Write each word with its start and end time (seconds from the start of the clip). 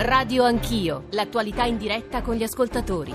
Radio 0.00 0.44
Anch'io, 0.44 1.06
l'attualità 1.10 1.64
in 1.64 1.76
diretta 1.76 2.22
con 2.22 2.36
gli 2.36 2.44
ascoltatori. 2.44 3.12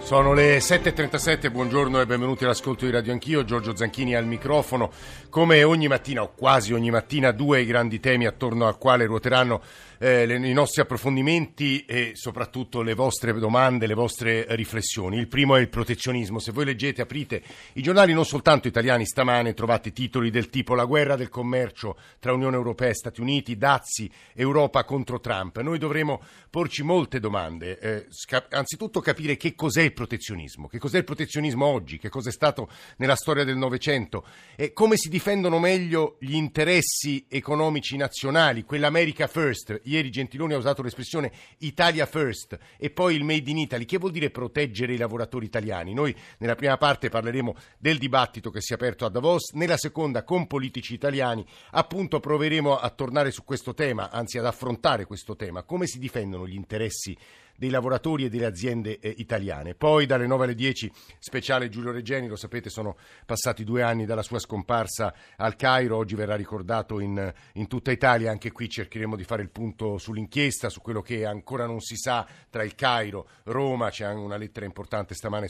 Sono 0.00 0.32
le 0.32 0.56
7.37, 0.56 1.50
buongiorno 1.50 2.00
e 2.00 2.06
benvenuti 2.06 2.44
all'ascolto 2.44 2.86
di 2.86 2.90
Radio 2.90 3.12
Anch'io, 3.12 3.44
Giorgio 3.44 3.76
Zanchini 3.76 4.14
al 4.14 4.24
microfono. 4.24 4.90
Come 5.28 5.62
ogni 5.64 5.86
mattina, 5.86 6.22
o 6.22 6.32
quasi 6.34 6.72
ogni 6.72 6.90
mattina, 6.90 7.30
due 7.30 7.66
grandi 7.66 8.00
temi 8.00 8.24
attorno 8.24 8.66
al 8.66 8.78
quale 8.78 9.04
ruoteranno 9.04 9.60
eh, 10.02 10.24
le, 10.24 10.36
i 10.48 10.54
nostri 10.54 10.80
approfondimenti 10.80 11.84
e 11.84 12.12
soprattutto 12.14 12.80
le 12.80 12.94
vostre 12.94 13.34
domande, 13.34 13.86
le 13.86 13.94
vostre 13.94 14.46
riflessioni. 14.56 15.18
Il 15.18 15.28
primo 15.28 15.56
è 15.56 15.60
il 15.60 15.68
protezionismo. 15.68 16.38
Se 16.38 16.52
voi 16.52 16.64
leggete, 16.64 17.02
aprite 17.02 17.42
i 17.74 17.82
giornali 17.82 18.14
non 18.14 18.24
soltanto 18.24 18.66
italiani 18.66 19.04
stamane, 19.04 19.52
trovate 19.52 19.92
titoli 19.92 20.30
del 20.30 20.48
tipo 20.48 20.74
La 20.74 20.86
guerra 20.86 21.16
del 21.16 21.28
commercio 21.28 21.98
tra 22.18 22.32
Unione 22.32 22.56
Europea 22.56 22.88
e 22.88 22.94
Stati 22.94 23.20
Uniti, 23.20 23.58
dazi, 23.58 24.10
Europa 24.34 24.84
contro 24.84 25.20
Trump. 25.20 25.60
Noi 25.60 25.78
dovremo 25.78 26.22
porci 26.48 26.82
molte 26.82 27.20
domande. 27.20 27.78
Eh, 27.78 28.06
sca- 28.08 28.46
anzitutto 28.48 29.00
capire 29.00 29.36
che 29.36 29.54
cos'è 29.54 29.82
il 29.82 29.92
protezionismo, 29.92 30.66
che 30.66 30.78
cos'è 30.78 30.96
il 30.96 31.04
protezionismo 31.04 31.66
oggi, 31.66 31.98
che 31.98 32.08
cos'è 32.08 32.32
stato 32.32 32.70
nella 32.96 33.16
storia 33.16 33.44
del 33.44 33.56
Novecento 33.56 34.24
e 34.56 34.72
come 34.72 34.96
si 34.96 35.10
difendono 35.10 35.58
meglio 35.58 36.16
gli 36.20 36.34
interessi 36.34 37.26
economici 37.28 37.98
nazionali, 37.98 38.64
quell'America 38.64 39.26
First 39.26 39.80
Ieri 39.90 40.10
Gentiloni 40.10 40.54
ha 40.54 40.58
usato 40.58 40.82
l'espressione 40.82 41.32
Italia 41.58 42.06
First 42.06 42.58
e 42.76 42.90
poi 42.90 43.16
il 43.16 43.24
Made 43.24 43.50
in 43.50 43.58
Italy. 43.58 43.84
Che 43.84 43.98
vuol 43.98 44.12
dire 44.12 44.30
proteggere 44.30 44.94
i 44.94 44.96
lavoratori 44.96 45.46
italiani? 45.46 45.92
Noi 45.92 46.14
nella 46.38 46.54
prima 46.54 46.76
parte 46.76 47.08
parleremo 47.08 47.54
del 47.78 47.98
dibattito 47.98 48.50
che 48.50 48.60
si 48.60 48.72
è 48.72 48.76
aperto 48.76 49.04
a 49.04 49.08
Davos, 49.08 49.52
nella 49.52 49.76
seconda 49.76 50.22
con 50.22 50.46
politici 50.46 50.94
italiani 50.94 51.44
appunto 51.72 52.20
proveremo 52.20 52.78
a 52.78 52.90
tornare 52.90 53.30
su 53.30 53.44
questo 53.44 53.74
tema, 53.74 54.10
anzi 54.10 54.38
ad 54.38 54.46
affrontare 54.46 55.04
questo 55.04 55.36
tema. 55.36 55.62
Come 55.64 55.86
si 55.86 55.98
difendono 55.98 56.46
gli 56.46 56.54
interessi 56.54 57.16
dei 57.60 57.68
lavoratori 57.68 58.24
e 58.24 58.30
delle 58.30 58.46
aziende 58.46 58.98
eh, 59.00 59.12
italiane. 59.18 59.74
Poi 59.74 60.06
dalle 60.06 60.26
9 60.26 60.44
alle 60.44 60.54
10 60.54 60.90
speciale 61.18 61.68
Giulio 61.68 61.92
Regeni, 61.92 62.26
lo 62.26 62.34
sapete 62.34 62.70
sono 62.70 62.96
passati 63.26 63.64
due 63.64 63.82
anni 63.82 64.06
dalla 64.06 64.22
sua 64.22 64.38
scomparsa 64.38 65.12
al 65.36 65.56
Cairo, 65.56 65.98
oggi 65.98 66.14
verrà 66.14 66.36
ricordato 66.36 67.00
in, 67.00 67.30
in 67.52 67.66
tutta 67.66 67.90
Italia, 67.90 68.30
anche 68.30 68.50
qui 68.50 68.66
cercheremo 68.66 69.14
di 69.14 69.24
fare 69.24 69.42
il 69.42 69.50
punto 69.50 69.98
sull'inchiesta, 69.98 70.70
su 70.70 70.80
quello 70.80 71.02
che 71.02 71.26
ancora 71.26 71.66
non 71.66 71.80
si 71.80 71.96
sa 71.96 72.26
tra 72.48 72.62
il 72.62 72.74
Cairo, 72.74 73.28
Roma, 73.44 73.90
c'è 73.90 74.06
anche 74.06 74.22
una 74.22 74.38
lettera 74.38 74.64
importante 74.64 75.12
stamane 75.14 75.48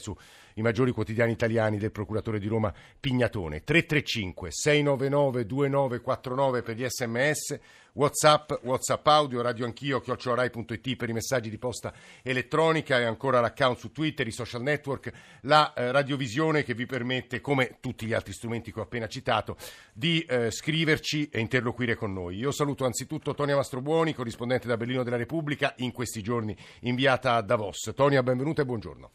sui 0.53 0.61
maggiori 0.61 0.91
quotidiani 0.91 1.31
italiani 1.31 1.77
del 1.77 1.91
procuratore 1.91 2.39
di 2.39 2.47
Roma 2.47 2.73
Pignatone. 2.99 3.63
335 3.63 4.51
699 4.51 5.45
2949 5.45 6.61
per 6.61 6.75
gli 6.75 6.85
sms 6.87 7.59
Whatsapp, 7.93 8.53
Whatsapp 8.63 9.05
audio, 9.07 9.41
radio 9.41 9.65
anch'io, 9.65 9.99
chiocciolarai.it 9.99 10.95
per 10.95 11.09
i 11.09 11.13
messaggi 11.13 11.49
di 11.49 11.57
posta 11.57 11.93
elettronica 12.21 12.97
e 12.99 13.03
ancora 13.03 13.41
l'account 13.41 13.77
su 13.77 13.91
Twitter, 13.91 14.25
i 14.25 14.31
social 14.31 14.61
network, 14.61 15.11
la 15.41 15.73
eh, 15.73 15.91
radiovisione 15.91 16.63
che 16.63 16.73
vi 16.73 16.85
permette, 16.85 17.41
come 17.41 17.77
tutti 17.81 18.05
gli 18.05 18.13
altri 18.13 18.31
strumenti 18.31 18.71
che 18.71 18.79
ho 18.79 18.83
appena 18.83 19.07
citato, 19.07 19.57
di 19.93 20.21
eh, 20.21 20.51
scriverci 20.51 21.27
e 21.29 21.41
interloquire 21.41 21.95
con 21.95 22.13
noi. 22.13 22.37
Io 22.37 22.51
saluto 22.51 22.85
anzitutto 22.85 23.33
Tonia 23.33 23.57
Mastrobuoni, 23.57 24.13
corrispondente 24.13 24.67
da 24.67 24.77
Berlino 24.77 25.03
della 25.03 25.17
Repubblica, 25.17 25.73
in 25.77 25.91
questi 25.91 26.21
giorni 26.21 26.55
inviata 26.81 27.35
a 27.35 27.41
Davos. 27.41 27.91
Tonia, 27.93 28.23
benvenuta 28.23 28.61
e 28.61 28.65
buongiorno. 28.65 29.11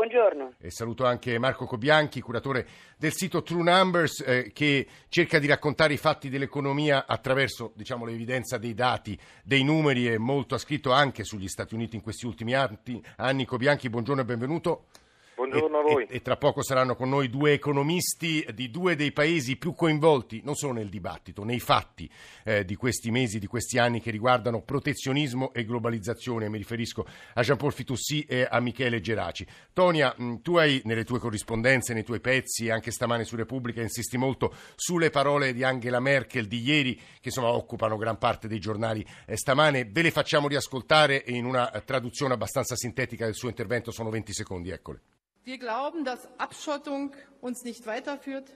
Buongiorno. 0.00 0.54
E 0.58 0.70
saluto 0.70 1.04
anche 1.04 1.38
Marco 1.38 1.66
Cobianchi, 1.66 2.22
curatore 2.22 2.66
del 2.96 3.12
sito 3.12 3.42
True 3.42 3.62
Numbers, 3.62 4.24
eh, 4.26 4.50
che 4.50 4.86
cerca 5.10 5.38
di 5.38 5.46
raccontare 5.46 5.92
i 5.92 5.98
fatti 5.98 6.30
dell'economia 6.30 7.04
attraverso 7.06 7.72
diciamo, 7.76 8.06
l'evidenza 8.06 8.56
dei 8.56 8.72
dati, 8.72 9.18
dei 9.44 9.62
numeri 9.62 10.08
e 10.08 10.16
molto 10.16 10.54
ha 10.54 10.58
scritto 10.58 10.90
anche 10.90 11.22
sugli 11.22 11.48
Stati 11.48 11.74
Uniti 11.74 11.96
in 11.96 12.02
questi 12.02 12.24
ultimi 12.24 12.54
anni. 12.54 13.02
Anni 13.16 13.44
Cobianchi, 13.44 13.90
buongiorno 13.90 14.22
e 14.22 14.24
benvenuto. 14.24 14.86
Buongiorno 15.34 15.78
a 15.78 15.82
voi. 15.82 16.04
E, 16.04 16.16
e, 16.16 16.22
tra 16.22 16.36
poco 16.36 16.62
saranno 16.62 16.94
con 16.94 17.08
noi 17.08 17.30
due 17.30 17.52
economisti 17.52 18.46
di 18.52 18.70
due 18.70 18.94
dei 18.94 19.10
paesi 19.10 19.56
più 19.56 19.74
coinvolti, 19.74 20.42
non 20.44 20.54
solo 20.54 20.74
nel 20.74 20.88
dibattito, 20.88 21.44
nei 21.44 21.60
fatti 21.60 22.10
eh, 22.44 22.64
di 22.64 22.76
questi 22.76 23.10
mesi, 23.10 23.38
di 23.38 23.46
questi 23.46 23.78
anni 23.78 24.00
che 24.00 24.10
riguardano 24.10 24.60
protezionismo 24.62 25.52
e 25.52 25.64
globalizzazione. 25.64 26.48
Mi 26.48 26.58
riferisco 26.58 27.06
a 27.34 27.42
Jean-Paul 27.42 27.72
Fitoussi 27.72 28.24
e 28.24 28.46
a 28.48 28.60
Michele 28.60 29.00
Geraci. 29.00 29.46
Tonia, 29.72 30.14
mh, 30.14 30.42
tu 30.42 30.56
hai 30.56 30.82
nelle 30.84 31.04
tue 31.04 31.18
corrispondenze, 31.18 31.94
nei 31.94 32.04
tuoi 32.04 32.20
pezzi, 32.20 32.68
anche 32.68 32.90
stamane 32.90 33.24
su 33.24 33.34
Repubblica, 33.34 33.80
insisti 33.80 34.18
molto 34.18 34.54
sulle 34.74 35.10
parole 35.10 35.54
di 35.54 35.64
Angela 35.64 36.00
Merkel 36.00 36.46
di 36.46 36.60
ieri, 36.60 36.94
che 36.94 37.28
insomma 37.28 37.48
occupano 37.48 37.96
gran 37.96 38.18
parte 38.18 38.46
dei 38.46 38.58
giornali 38.58 39.04
eh, 39.26 39.36
stamane. 39.36 39.86
Ve 39.86 40.02
le 40.02 40.10
facciamo 40.10 40.48
riascoltare 40.48 41.22
in 41.28 41.46
una 41.46 41.68
traduzione 41.84 42.34
abbastanza 42.34 42.76
sintetica 42.76 43.24
del 43.24 43.34
suo 43.34 43.48
intervento, 43.48 43.90
sono 43.90 44.10
20 44.10 44.32
secondi, 44.32 44.70
eccole. 44.70 45.00
Wir 45.44 45.58
glauben, 45.58 46.04
dass 46.04 46.28
Abschottung 46.38 47.12
uns 47.40 47.64
nicht 47.64 47.86
weiterführt. 47.86 48.52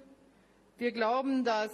Wir 0.76 0.92
glauben, 0.92 1.44
dass 1.44 1.72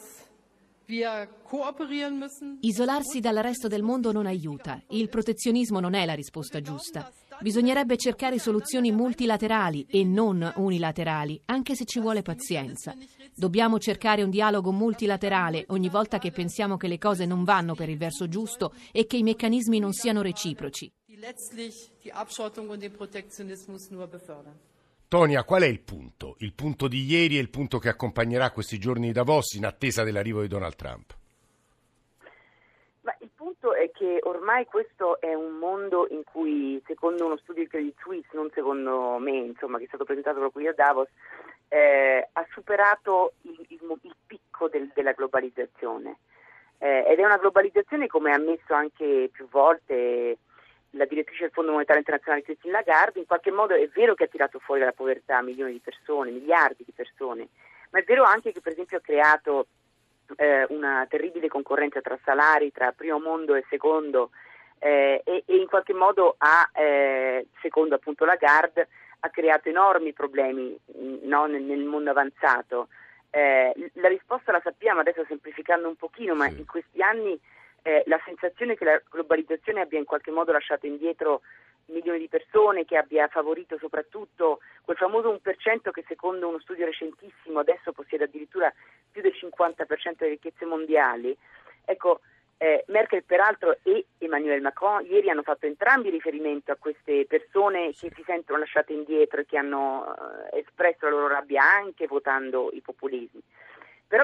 Isolarsi 2.63 3.21
dal 3.21 3.37
resto 3.37 3.69
del 3.69 3.83
mondo 3.83 4.11
non 4.11 4.27
aiuta. 4.27 4.83
Il 4.89 5.09
protezionismo 5.09 5.79
non 5.79 5.95
è 5.95 6.05
la 6.05 6.15
risposta 6.15 6.61
giusta. 6.61 7.09
Bisognerebbe 7.41 7.97
cercare 7.97 8.41
soluzioni 8.41 8.91
multilaterali 8.91 9.87
e 9.89 10.03
non 10.03 10.53
unilaterali, 10.57 11.41
anche 11.47 11.77
se 11.77 11.85
ci 11.85 12.01
vuole 12.01 12.23
pazienza. 12.23 12.93
Dobbiamo 13.33 13.79
cercare 13.79 14.25
un 14.25 14.31
dialogo 14.31 14.73
multilaterale 14.73 15.65
ogni 15.69 15.89
volta 15.89 16.19
che 16.19 16.33
pensiamo 16.33 16.77
che 16.77 16.89
le 16.89 16.99
cose 16.99 17.25
non 17.25 17.45
vanno 17.45 17.75
per 17.75 17.89
il 17.89 17.97
verso 17.97 18.27
giusto 18.27 18.75
e 18.91 19.07
che 19.07 19.17
i 19.17 19.23
meccanismi 19.23 19.79
non 19.79 19.93
siano 19.93 20.23
reciproci. 20.23 20.91
Tonia, 25.11 25.43
qual 25.43 25.63
è 25.63 25.67
il 25.67 25.81
punto? 25.81 26.37
Il 26.39 26.53
punto 26.53 26.87
di 26.87 27.03
ieri 27.03 27.37
e 27.37 27.41
il 27.41 27.51
punto 27.51 27.79
che 27.79 27.89
accompagnerà 27.89 28.53
questi 28.53 28.79
giorni 28.79 29.09
di 29.09 29.13
Davos 29.13 29.55
in 29.55 29.67
attesa 29.67 30.05
dell'arrivo 30.05 30.41
di 30.41 30.47
Donald 30.47 30.77
Trump? 30.77 31.17
Ma 33.01 33.17
il 33.19 33.31
punto 33.35 33.75
è 33.75 33.91
che 33.91 34.21
ormai 34.23 34.67
questo 34.67 35.21
è 35.21 35.35
un 35.35 35.59
mondo 35.59 36.07
in 36.11 36.23
cui, 36.23 36.81
secondo 36.87 37.27
uno 37.27 37.37
studio 37.39 37.65
di 37.65 37.69
Credit 37.69 37.99
Suisse, 37.99 38.29
non 38.35 38.51
secondo 38.55 39.19
me, 39.19 39.33
insomma, 39.33 39.79
che 39.79 39.85
è 39.85 39.89
stato 39.89 40.05
presentato 40.05 40.39
proprio 40.39 40.63
qui 40.63 40.71
a 40.71 40.75
Davos, 40.75 41.09
eh, 41.67 42.29
ha 42.31 42.47
superato 42.53 43.33
il, 43.43 43.67
il, 43.67 43.81
il 44.03 44.15
picco 44.25 44.69
del, 44.69 44.93
della 44.95 45.11
globalizzazione. 45.11 46.19
Eh, 46.79 47.05
ed 47.09 47.19
è 47.19 47.25
una 47.25 47.39
globalizzazione, 47.39 48.07
come 48.07 48.31
ha 48.31 48.37
ammesso 48.37 48.75
anche 48.75 49.29
più 49.33 49.49
volte 49.49 50.39
la 50.91 51.05
direttrice 51.05 51.43
del 51.43 51.53
Fondo 51.53 51.73
Monetario 51.73 52.01
Internazionale 52.01 52.43
Christine 52.43 52.73
Lagarde, 52.73 53.21
in 53.21 53.27
qualche 53.27 53.51
modo 53.51 53.75
è 53.75 53.89
vero 53.89 54.15
che 54.15 54.25
ha 54.25 54.29
tirato 54.29 54.59
fuori 54.59 54.81
dalla 54.81 54.93
povertà 54.93 55.41
milioni 55.43 55.73
di 55.73 55.81
persone, 55.81 56.31
miliardi 56.31 56.85
di 56.85 56.93
persone, 56.93 57.49
ma 57.91 57.99
è 57.99 58.05
vero 58.05 58.25
anche 58.25 58.53
che 58.53 58.61
per 58.61 58.73
esempio 58.73 58.99
ha 58.99 59.03
creato 59.03 59.67
eh, 60.37 60.67
una 60.71 61.07
terribile 61.09 61.49
concorrenza 61.49 62.01
tra 62.01 62.19
salari, 62.25 62.73
tra 62.73 62.93
primo 62.93 63.19
mondo 63.19 63.55
e 63.55 63.65
secondo 63.69 64.31
eh, 64.79 65.21
e, 65.25 65.45
e, 65.47 65.57
in 65.57 65.67
qualche 65.67 65.93
modo 65.93 66.35
ha, 66.39 66.69
eh, 66.73 67.47
secondo 67.61 67.95
appunto 67.97 68.25
Lagarde, 68.25 68.89
ha 69.21 69.29
creato 69.29 69.69
enormi 69.69 70.15
problemi 70.15 70.77
no, 71.23 71.47
nel, 71.47 71.63
nel, 71.63 71.85
mondo 71.85 72.11
avanzato. 72.11 72.89
Eh, 73.29 73.91
la 73.95 74.09
risposta 74.09 74.53
la 74.53 74.61
sappiamo 74.65 75.01
adesso 75.01 75.25
semplificando 75.29 75.87
un 75.87 75.97
pochino, 75.97 76.35
ma 76.35 76.49
in 76.49 76.65
questi 76.65 77.03
anni 77.03 77.39
eh, 77.83 78.03
la 78.07 78.21
sensazione 78.25 78.77
che 78.77 78.85
la 78.85 79.03
globalizzazione 79.09 79.81
abbia 79.81 79.99
in 79.99 80.05
qualche 80.05 80.31
modo 80.31 80.53
lasciato 80.53 80.87
indietro 80.87 81.43
milioni 81.87 82.19
di 82.19 82.29
persone, 82.29 82.85
che 82.85 82.97
abbia 82.97 83.29
favorito 83.29 83.77
soprattutto 83.79 84.61
quel 84.83 84.97
famoso 84.97 85.33
1% 85.33 85.91
che 85.91 86.05
secondo 86.07 86.49
uno 86.49 86.61
studio 86.61 86.87
recentissimo 86.87 87.59
adesso 87.61 87.93
possiede 87.93 88.25
addirittura 88.25 88.73
più 89.11 89.23
del 89.23 89.35
50% 89.35 90.17
delle 90.17 90.31
ricchezze 90.33 90.65
mondiali. 90.65 91.37
Ecco, 91.85 92.21
eh, 92.63 92.85
Merkel 92.89 93.25
peraltro 93.25 93.79
e 93.83 94.05
Emmanuel 94.19 94.61
Macron 94.61 95.05
ieri 95.07 95.31
hanno 95.31 95.43
fatto 95.43 95.65
entrambi 95.65 96.11
riferimento 96.11 96.71
a 96.71 96.77
queste 96.77 97.25
persone 97.27 97.93
che 97.93 98.13
si 98.15 98.23
sentono 98.27 98.59
lasciate 98.59 98.93
indietro 98.93 99.41
e 99.41 99.47
che 99.47 99.57
hanno 99.57 100.15
eh, 100.53 100.59
espresso 100.59 101.07
la 101.07 101.11
loro 101.11 101.29
rabbia 101.29 101.63
anche 101.63 102.07
votando 102.07 102.69
i 102.75 102.83
populismi. 102.83 103.41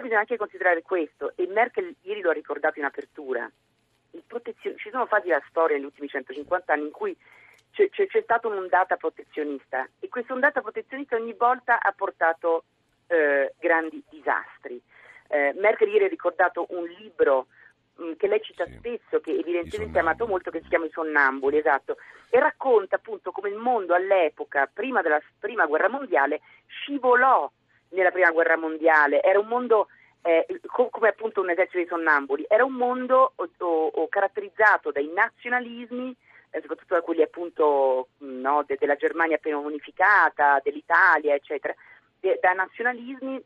Bisogna 0.06 0.22
anche 0.22 0.36
considerare 0.36 0.82
questo, 0.82 1.32
e 1.34 1.48
Merkel 1.48 1.92
ieri 2.02 2.20
lo 2.20 2.30
ha 2.30 2.32
ricordato 2.32 2.78
in 2.78 2.84
apertura, 2.84 3.50
ci 4.52 4.88
sono 4.88 5.06
fasi 5.06 5.26
della 5.26 5.42
storia 5.48 5.74
negli 5.74 5.86
ultimi 5.86 6.06
150 6.06 6.72
anni 6.72 6.84
in 6.84 6.90
cui 6.92 7.16
c'è, 7.72 7.90
c'è, 7.90 8.06
c'è 8.06 8.22
stata 8.22 8.46
un'ondata 8.46 8.94
protezionista 8.94 9.84
e 9.98 10.08
questa 10.08 10.32
ondata 10.32 10.60
protezionista 10.60 11.16
ogni 11.16 11.32
volta 11.32 11.80
ha 11.80 11.90
portato 11.90 12.66
eh, 13.08 13.52
grandi 13.58 14.00
disastri. 14.08 14.80
Eh, 15.26 15.52
Merkel 15.58 15.88
ieri 15.88 16.04
ha 16.04 16.08
ricordato 16.08 16.66
un 16.68 16.84
libro 16.84 17.48
mh, 17.96 18.04
mm, 18.04 18.12
che 18.12 18.28
lei 18.28 18.40
cita 18.42 18.64
sì. 18.64 18.74
spesso, 18.74 19.18
che 19.18 19.32
evidentemente 19.32 19.98
ha 19.98 20.02
amato 20.02 20.28
molto, 20.28 20.52
che 20.52 20.60
si 20.60 20.68
chiama 20.68 20.84
I 20.84 20.90
Sonnambuli, 20.90 21.58
esatto, 21.58 21.96
e 22.30 22.38
racconta 22.38 22.94
appunto 22.94 23.32
come 23.32 23.48
il 23.48 23.56
mondo 23.56 23.92
all'epoca, 23.92 24.70
prima 24.72 25.02
della 25.02 25.20
prima 25.36 25.66
guerra 25.66 25.88
mondiale, 25.88 26.42
scivolò 26.66 27.50
nella 27.88 28.12
prima 28.12 28.30
guerra 28.30 28.56
mondiale, 28.56 29.20
era 29.20 29.40
un 29.40 29.48
mondo 29.48 29.88
eh, 30.26 30.60
come 30.66 31.08
appunto 31.08 31.40
un 31.40 31.50
esercito 31.50 31.78
di 31.78 31.86
sonnambuli, 31.86 32.44
era 32.48 32.64
un 32.64 32.72
mondo 32.72 33.32
o, 33.36 33.48
o, 33.58 34.08
caratterizzato 34.08 34.90
dai 34.90 35.08
nazionalismi, 35.14 36.14
eh, 36.50 36.60
soprattutto 36.60 36.94
da 36.94 37.00
quelli 37.00 37.22
appunto 37.22 38.08
no, 38.18 38.64
de, 38.66 38.76
della 38.78 38.96
Germania 38.96 39.36
appena 39.36 39.58
unificata, 39.58 40.60
dell'Italia, 40.64 41.34
eccetera, 41.34 41.72
de, 42.18 42.38
da 42.40 42.52
nazionalismi, 42.54 43.40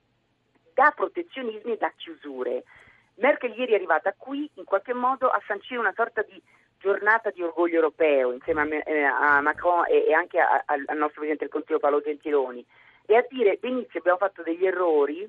da 0.72 0.90
protezionismi 0.96 1.72
e 1.72 1.76
da 1.76 1.92
chiusure. 1.94 2.64
Merkel 3.16 3.52
ieri 3.58 3.72
è 3.72 3.74
arrivata 3.74 4.14
qui 4.16 4.50
in 4.54 4.64
qualche 4.64 4.94
modo 4.94 5.28
a 5.28 5.42
sancire 5.46 5.78
una 5.78 5.92
sorta 5.94 6.22
di 6.22 6.40
giornata 6.78 7.28
di 7.28 7.42
orgoglio 7.42 7.74
europeo 7.74 8.32
insieme 8.32 8.62
a, 8.62 8.90
eh, 8.90 9.02
a 9.02 9.40
Macron 9.42 9.84
e, 9.86 10.06
e 10.06 10.14
anche 10.14 10.40
a, 10.40 10.64
a, 10.64 10.74
al 10.86 10.96
nostro 10.96 11.20
Presidente 11.20 11.44
del 11.44 11.52
Consiglio 11.52 11.78
Paolo 11.78 12.00
Gentiloni 12.00 12.64
e 13.04 13.16
a 13.16 13.26
dire 13.28 13.58
benissimo 13.60 13.98
abbiamo 13.98 14.18
fatto 14.18 14.42
degli 14.42 14.64
errori, 14.64 15.28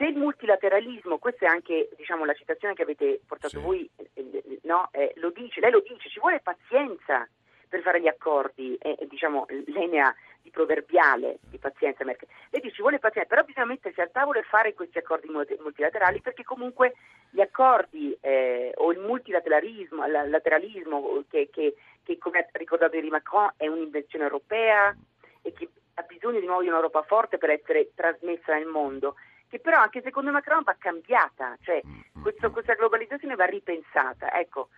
se 0.00 0.06
il 0.06 0.16
multilateralismo, 0.16 1.18
questa 1.18 1.44
è 1.44 1.48
anche 1.48 1.90
diciamo, 1.94 2.24
la 2.24 2.32
citazione 2.32 2.72
che 2.72 2.82
avete 2.82 3.20
portato 3.26 3.58
sì. 3.58 3.62
voi, 3.62 3.90
eh, 3.96 4.08
eh 4.14 4.60
no? 4.62 4.88
eh, 4.92 5.12
lo 5.16 5.28
dice, 5.28 5.60
lei 5.60 5.70
lo 5.70 5.80
dice, 5.80 6.08
ci 6.08 6.18
vuole 6.18 6.40
pazienza 6.40 7.28
per 7.68 7.82
fare 7.82 8.00
gli 8.00 8.08
accordi, 8.08 8.76
eh, 8.80 8.96
diciamo, 9.06 9.44
lei 9.66 9.88
ne 9.88 10.00
ha 10.00 10.14
di 10.40 10.48
proverbiale 10.48 11.40
di 11.50 11.58
pazienza 11.58 12.02
Merkel. 12.02 12.28
Lei 12.48 12.62
dice 12.62 12.76
ci 12.76 12.80
vuole 12.80 12.98
pazienza, 12.98 13.28
però 13.28 13.44
bisogna 13.44 13.66
mettersi 13.66 14.00
al 14.00 14.10
tavolo 14.10 14.38
e 14.38 14.42
fare 14.44 14.72
questi 14.72 14.96
accordi 14.96 15.28
multilaterali 15.28 16.22
perché 16.22 16.44
comunque 16.44 16.94
gli 17.28 17.42
accordi 17.42 18.16
eh, 18.22 18.72
o 18.76 18.90
il 18.92 19.00
multilateralismo, 19.00 20.06
il 20.06 20.30
lateralismo 20.30 21.24
che, 21.28 21.50
che, 21.52 21.74
che 22.02 22.16
come 22.16 22.38
ha 22.38 22.46
ricordato 22.52 22.96
ieri 22.96 23.10
Macron 23.10 23.52
è 23.58 23.66
un'invenzione 23.66 24.24
europea 24.24 24.96
e 25.42 25.52
che 25.52 25.68
ha 25.94 26.02
bisogno 26.02 26.40
di 26.40 26.46
nuovo 26.46 26.62
di 26.62 26.68
un'Europa 26.68 27.02
forte 27.02 27.36
per 27.36 27.50
essere 27.50 27.90
trasmessa 27.94 28.54
nel 28.54 28.66
mondo 28.66 29.16
che 29.50 29.58
però 29.58 29.80
anche 29.80 30.00
secondo 30.00 30.30
Macron 30.30 30.62
va 30.62 30.76
cambiata, 30.78 31.56
cioè 31.60 31.82
questo, 32.22 32.52
questa 32.52 32.74
globalizzazione 32.74 33.34
va 33.34 33.46
ripensata. 33.46 34.32
Ecco, 34.38 34.68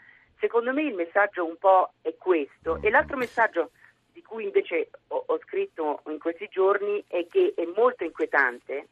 secondo 0.40 0.72
me 0.72 0.82
il 0.82 0.94
messaggio 0.94 1.44
un 1.44 1.58
po' 1.58 1.92
è 2.00 2.16
questo. 2.16 2.80
E 2.80 2.88
l'altro 2.88 3.18
messaggio 3.18 3.70
di 4.10 4.22
cui 4.22 4.44
invece 4.44 4.88
ho, 5.08 5.24
ho 5.26 5.38
scritto 5.40 6.02
in 6.06 6.18
questi 6.18 6.48
giorni 6.48 7.04
e 7.06 7.26
che 7.30 7.52
è 7.54 7.66
molto 7.76 8.04
inquietante 8.04 8.88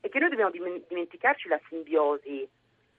è 0.00 0.08
che 0.08 0.18
noi 0.18 0.30
dobbiamo 0.30 0.50
dimenticarci 0.88 1.48
la 1.48 1.60
simbiosi 1.68 2.48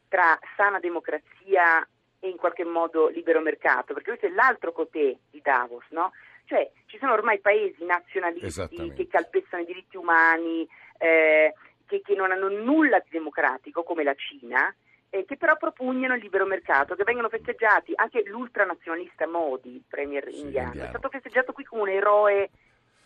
tra 0.08 0.40
sana 0.56 0.80
democrazia 0.80 1.86
e 2.20 2.30
in 2.30 2.38
qualche 2.38 2.64
modo 2.64 3.10
libero 3.10 3.42
mercato, 3.42 3.94
perché 3.94 4.10
questo 4.10 4.28
è 4.28 4.30
l'altro 4.30 4.72
cotè 4.72 5.18
di 5.30 5.42
Davos, 5.42 5.86
no? 5.90 6.12
Cioè 6.46 6.70
ci 6.86 6.98
sono 6.98 7.14
ormai 7.14 7.40
paesi 7.40 7.84
nazionalisti 7.84 8.94
che 8.94 9.08
calpestano 9.08 9.64
i 9.64 9.66
diritti 9.66 9.98
umani, 9.98 10.68
eh, 10.98 11.54
che, 11.92 12.02
che, 12.02 12.16
non 12.16 12.32
hanno 12.32 12.48
nulla 12.48 13.00
di 13.00 13.10
democratico 13.10 13.84
come 13.84 14.06
la 14.06 14.16
Cina, 14.16 14.74
eh, 15.10 15.26
che 15.26 15.36
però 15.36 15.58
propugnano 15.58 16.16
il 16.16 16.22
libero 16.22 16.46
mercato, 16.46 16.96
che 16.96 17.04
vengono 17.04 17.28
festeggiati, 17.28 17.92
anche 17.96 18.24
l'ultranazionalista 18.26 19.28
Modi, 19.28 19.76
il 19.76 19.84
premier 19.90 20.24
sì, 20.32 20.40
indiano, 20.40 20.68
indiano, 20.68 20.86
è 20.86 20.90
stato 20.90 21.10
festeggiato 21.10 21.52
qui 21.52 21.66
come 21.66 21.82
un 21.82 21.90
eroe 21.90 22.50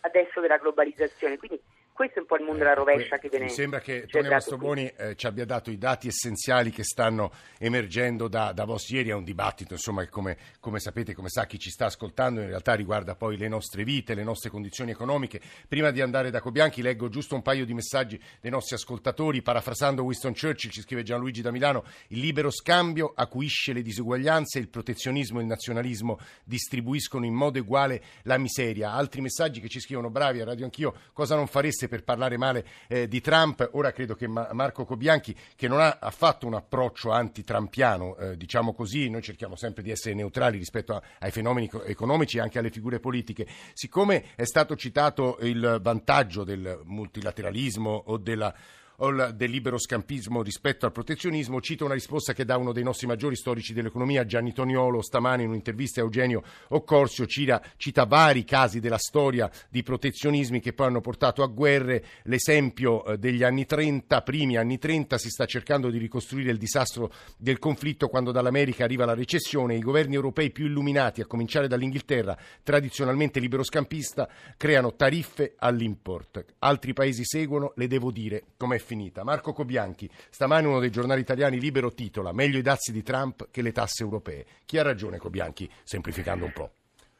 adesso 0.02 0.40
della 0.40 0.58
globalizzazione. 0.58 1.36
Quindi 1.36 1.60
questo 1.96 2.18
è 2.18 2.20
un 2.20 2.26
po' 2.26 2.36
il 2.36 2.42
mondo 2.42 2.58
della 2.58 2.72
eh, 2.72 2.74
rovescia 2.74 3.16
che 3.16 3.30
viene. 3.30 3.46
Mi 3.46 3.50
sembra 3.50 3.80
che 3.80 4.04
Tony 4.06 4.28
Mastroboni 4.28 4.86
eh, 4.86 5.16
ci 5.16 5.26
abbia 5.26 5.46
dato 5.46 5.70
i 5.70 5.78
dati 5.78 6.08
essenziali 6.08 6.70
che 6.70 6.84
stanno 6.84 7.32
emergendo 7.58 8.28
da, 8.28 8.52
da 8.52 8.66
Vos 8.66 8.88
ieri. 8.90 9.08
È 9.08 9.14
un 9.14 9.24
dibattito, 9.24 9.72
insomma, 9.72 10.04
che 10.04 10.10
come, 10.10 10.36
come, 10.60 10.78
sapete, 10.78 11.14
come 11.14 11.30
sa 11.30 11.46
chi 11.46 11.58
ci 11.58 11.70
sta 11.70 11.86
ascoltando, 11.86 12.42
in 12.42 12.48
realtà 12.48 12.74
riguarda 12.74 13.16
poi 13.16 13.38
le 13.38 13.48
nostre 13.48 13.82
vite, 13.82 14.14
le 14.14 14.24
nostre 14.24 14.50
condizioni 14.50 14.90
economiche. 14.90 15.40
Prima 15.66 15.90
di 15.90 16.02
andare 16.02 16.30
da 16.30 16.40
Cobianchi, 16.40 16.82
leggo 16.82 17.08
giusto 17.08 17.34
un 17.34 17.40
paio 17.40 17.64
di 17.64 17.72
messaggi 17.72 18.20
dei 18.42 18.50
nostri 18.50 18.76
ascoltatori. 18.76 19.40
Parafrasando 19.40 20.04
Winston 20.04 20.34
Churchill, 20.34 20.70
ci 20.70 20.82
scrive 20.82 21.02
Gianluigi 21.02 21.40
da 21.40 21.50
Milano: 21.50 21.82
il 22.08 22.20
libero 22.20 22.50
scambio 22.50 23.12
acuisce 23.16 23.72
le 23.72 23.80
disuguaglianze, 23.80 24.58
il 24.58 24.68
protezionismo 24.68 25.38
e 25.38 25.42
il 25.42 25.48
nazionalismo 25.48 26.18
distribuiscono 26.44 27.24
in 27.24 27.32
modo 27.32 27.58
uguale 27.58 28.02
la 28.24 28.36
miseria. 28.36 28.92
Altri 28.92 29.22
messaggi 29.22 29.60
che 29.60 29.68
ci 29.68 29.80
scrivono: 29.80 30.10
bravi 30.10 30.42
a 30.42 30.44
Radio 30.44 30.66
Anch'io, 30.66 30.94
cosa 31.14 31.34
non 31.36 31.46
fareste? 31.46 31.85
Per 31.88 32.04
parlare 32.04 32.36
male 32.36 32.64
eh, 32.88 33.08
di 33.08 33.20
Trump. 33.20 33.68
Ora 33.72 33.92
credo 33.92 34.14
che 34.14 34.26
Ma- 34.28 34.48
Marco 34.52 34.84
Cobianchi, 34.84 35.36
che 35.54 35.68
non 35.68 35.80
ha 35.80 35.98
affatto 36.00 36.46
un 36.46 36.54
approccio 36.54 37.10
anti-trampiano, 37.10 38.16
eh, 38.16 38.36
diciamo 38.36 38.74
così, 38.74 39.08
noi 39.08 39.22
cerchiamo 39.22 39.56
sempre 39.56 39.82
di 39.82 39.90
essere 39.90 40.14
neutrali 40.14 40.58
rispetto 40.58 40.94
a- 40.94 41.02
ai 41.20 41.30
fenomeni 41.30 41.70
economici 41.84 42.38
e 42.38 42.40
anche 42.40 42.58
alle 42.58 42.70
figure 42.70 43.00
politiche. 43.00 43.46
Siccome 43.72 44.34
è 44.34 44.44
stato 44.44 44.76
citato 44.76 45.38
il 45.40 45.78
vantaggio 45.82 46.44
del 46.44 46.80
multilateralismo 46.84 48.02
o 48.06 48.16
della 48.16 48.54
o 48.98 49.32
del 49.32 49.50
libero 49.50 49.78
scampismo 49.78 50.42
rispetto 50.42 50.86
al 50.86 50.92
protezionismo. 50.92 51.60
Cito 51.60 51.84
una 51.84 51.94
risposta 51.94 52.32
che 52.32 52.44
dà 52.44 52.56
uno 52.56 52.72
dei 52.72 52.82
nostri 52.82 53.06
maggiori 53.06 53.36
storici 53.36 53.72
dell'economia, 53.72 54.24
Gianni 54.24 54.52
Toniolo, 54.52 55.02
stamani 55.02 55.42
in 55.42 55.50
un'intervista 55.50 56.00
a 56.00 56.04
Eugenio 56.04 56.42
Occorsio, 56.68 57.26
cita, 57.26 57.62
cita 57.76 58.04
vari 58.04 58.44
casi 58.44 58.80
della 58.80 58.98
storia 58.98 59.50
di 59.68 59.82
protezionismi 59.82 60.60
che 60.60 60.72
poi 60.72 60.86
hanno 60.86 61.00
portato 61.00 61.42
a 61.42 61.46
guerre. 61.46 62.04
L'esempio 62.24 63.04
eh, 63.04 63.18
degli 63.18 63.42
anni 63.42 63.66
30, 63.66 64.22
primi 64.22 64.56
anni 64.56 64.78
30, 64.78 65.18
si 65.18 65.28
sta 65.28 65.44
cercando 65.46 65.90
di 65.90 65.98
ricostruire 65.98 66.50
il 66.50 66.58
disastro 66.58 67.12
del 67.36 67.58
conflitto 67.58 68.08
quando 68.08 68.32
dall'America 68.32 68.84
arriva 68.84 69.04
la 69.04 69.14
recessione. 69.14 69.74
I 69.76 69.80
governi 69.80 70.14
europei 70.14 70.50
più 70.50 70.66
illuminati, 70.66 71.20
a 71.20 71.26
cominciare 71.26 71.68
dall'Inghilterra, 71.68 72.36
tradizionalmente 72.62 73.40
liberoscampista, 73.40 74.28
creano 74.56 74.94
tariffe 74.94 75.54
all'import. 75.58 76.44
Altri 76.60 76.92
paesi 76.92 77.24
seguono, 77.24 77.72
le 77.76 77.86
devo 77.86 78.10
dire, 78.10 78.44
com'è 78.56 78.78
finita. 78.86 79.24
Marco 79.24 79.52
Cobianchi, 79.52 80.08
stamani 80.30 80.66
uno 80.66 80.78
dei 80.78 80.90
giornali 80.90 81.20
italiani 81.20 81.58
libero 81.58 81.92
titola 81.92 82.32
Meglio 82.32 82.58
i 82.58 82.62
dazi 82.62 82.92
di 82.92 83.02
Trump 83.02 83.50
che 83.50 83.60
le 83.60 83.72
tasse 83.72 84.04
europee. 84.04 84.46
Chi 84.64 84.78
ha 84.78 84.82
ragione 84.82 85.18
Cobianchi, 85.18 85.68
semplificando 85.82 86.44
un 86.44 86.52
po'? 86.52 86.70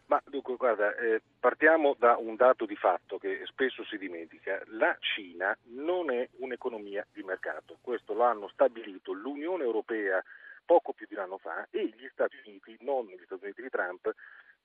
Ma 0.07 0.23
dunque, 0.25 0.55
guarda, 0.55 0.95
eh, 0.97 1.21
partiamo 1.41 1.97
da 1.99 2.17
un 2.17 2.37
dato 2.37 2.65
di 2.65 2.77
fatto 2.77 3.19
che 3.19 3.43
spesso 3.47 3.85
si 3.85 3.99
dimentica. 3.99 4.63
La 4.69 4.97
Cina 5.01 5.57
non 5.75 6.13
è 6.13 6.29
un'economia 6.37 7.05
di 7.13 7.25
mercato, 7.25 7.79
questo 7.81 8.15
l'hanno 8.15 8.49
stabilito 8.49 9.13
l'Unione 9.13 9.65
Europea 9.65 10.23
poco 10.65 10.93
più 10.93 11.07
di 11.09 11.15
un 11.15 11.21
anno 11.21 11.39
fa 11.39 11.67
e 11.71 11.87
gli 11.97 12.09
Stati 12.13 12.37
Uniti, 12.45 12.77
non 12.81 13.07
gli 13.07 13.23
Stati 13.25 13.45
Uniti 13.45 13.63
di 13.63 13.69
Trump, 13.69 14.13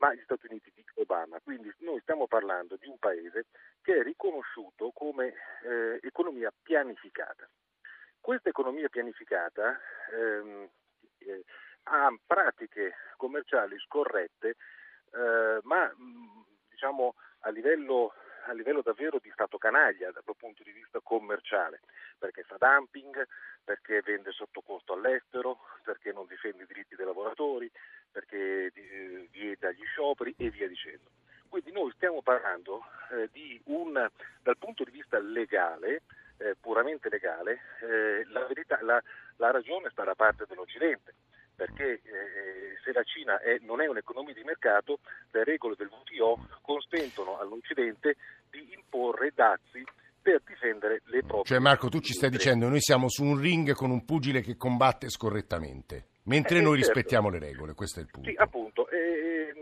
ma 0.01 0.15
gli 0.15 0.21
Stati 0.24 0.48
Uniti 0.48 0.71
di 0.74 0.83
Obama. 0.95 1.39
Quindi 1.39 1.71
noi 1.80 2.00
stiamo 2.01 2.25
parlando 2.25 2.75
di 2.75 2.88
un 2.88 2.98
paese 2.98 3.45
che 3.83 4.00
è 4.00 4.03
riconosciuto 4.03 4.89
come 4.92 5.33
eh, 5.63 6.00
economia 6.01 6.51
pianificata. 6.62 7.48
Questa 8.19 8.50
economia 8.50 8.89
pianificata 8.89 9.80
ehm, 10.12 10.68
eh, 11.19 11.44
ha 11.83 12.13
pratiche 12.25 12.96
commerciali 13.15 13.77
scorrette, 13.79 14.55
eh, 15.13 15.60
ma 15.63 15.93
diciamo 16.70 17.13
a 17.41 17.50
livello 17.50 18.13
a 18.45 18.53
livello 18.53 18.81
davvero 18.81 19.19
di 19.21 19.29
stato 19.31 19.57
canaglia 19.57 20.12
dal 20.12 20.24
punto 20.38 20.63
di 20.63 20.71
vista 20.71 21.00
commerciale, 21.01 21.81
perché 22.17 22.43
fa 22.43 22.57
dumping, 22.57 23.27
perché 23.63 24.01
vende 24.01 24.31
sotto 24.31 24.62
costo 24.62 24.93
all'estero, 24.93 25.60
perché 25.83 26.12
non 26.12 26.25
difende 26.27 26.63
i 26.63 26.67
diritti 26.67 26.95
dei 26.95 27.05
lavoratori, 27.05 27.69
perché 28.12 28.71
eh, 28.74 29.27
vieta 29.31 29.71
gli 29.71 29.83
scioperi 29.86 30.33
e 30.38 30.50
via 30.50 30.67
dicendo. 30.67 31.10
Quindi 31.48 31.71
noi 31.71 31.91
stiamo 31.91 32.21
parlando 32.21 32.83
eh, 33.12 33.29
di 33.31 33.60
un, 33.65 34.10
dal 34.41 34.57
punto 34.57 34.83
di 34.83 34.91
vista 34.91 35.19
legale, 35.19 36.03
eh, 36.38 36.55
puramente 36.60 37.10
legale, 37.10 37.60
eh, 37.81 38.25
la, 38.27 38.45
verità, 38.45 38.81
la, 38.81 39.01
la 39.36 39.51
ragione 39.51 39.89
sta 39.89 40.03
da 40.03 40.15
parte 40.15 40.45
dell'Occidente 40.48 41.13
la 43.01 43.03
Cina 43.03 43.39
è, 43.41 43.58
non 43.62 43.81
è 43.81 43.88
un'economia 43.88 44.34
di 44.34 44.43
mercato, 44.43 45.00
le 45.31 45.43
regole 45.43 45.75
del 45.75 45.89
WTO 45.89 46.48
consentono 46.62 47.39
all'Occidente 47.39 48.15
di 48.50 48.74
imporre 48.75 49.31
dazi 49.34 49.84
per 50.22 50.41
difendere 50.46 51.01
le 51.05 51.22
proprie. 51.22 51.46
Cioè 51.46 51.60
Marco, 51.60 51.89
tu 51.89 52.00
ci 52.00 52.13
stai 52.13 52.29
dicendo 52.29 52.67
noi 52.67 52.81
siamo 52.81 53.10
su 53.10 53.24
un 53.24 53.39
ring 53.39 53.74
con 53.74 53.89
un 53.89 54.05
pugile 54.05 54.41
che 54.41 54.55
combatte 54.55 55.10
scorrettamente, 55.10 56.05
mentre 56.24 56.60
eh, 56.60 56.62
noi 56.62 56.77
certo. 56.77 56.93
rispettiamo 56.93 57.29
le 57.29 57.39
regole, 57.39 57.74
questo 57.74 58.00
è 58.00 58.03
il 58.03 58.10
punto. 58.12 58.29
Sì, 58.29 58.36
appunto. 58.38 58.88
Eh, 58.89 59.53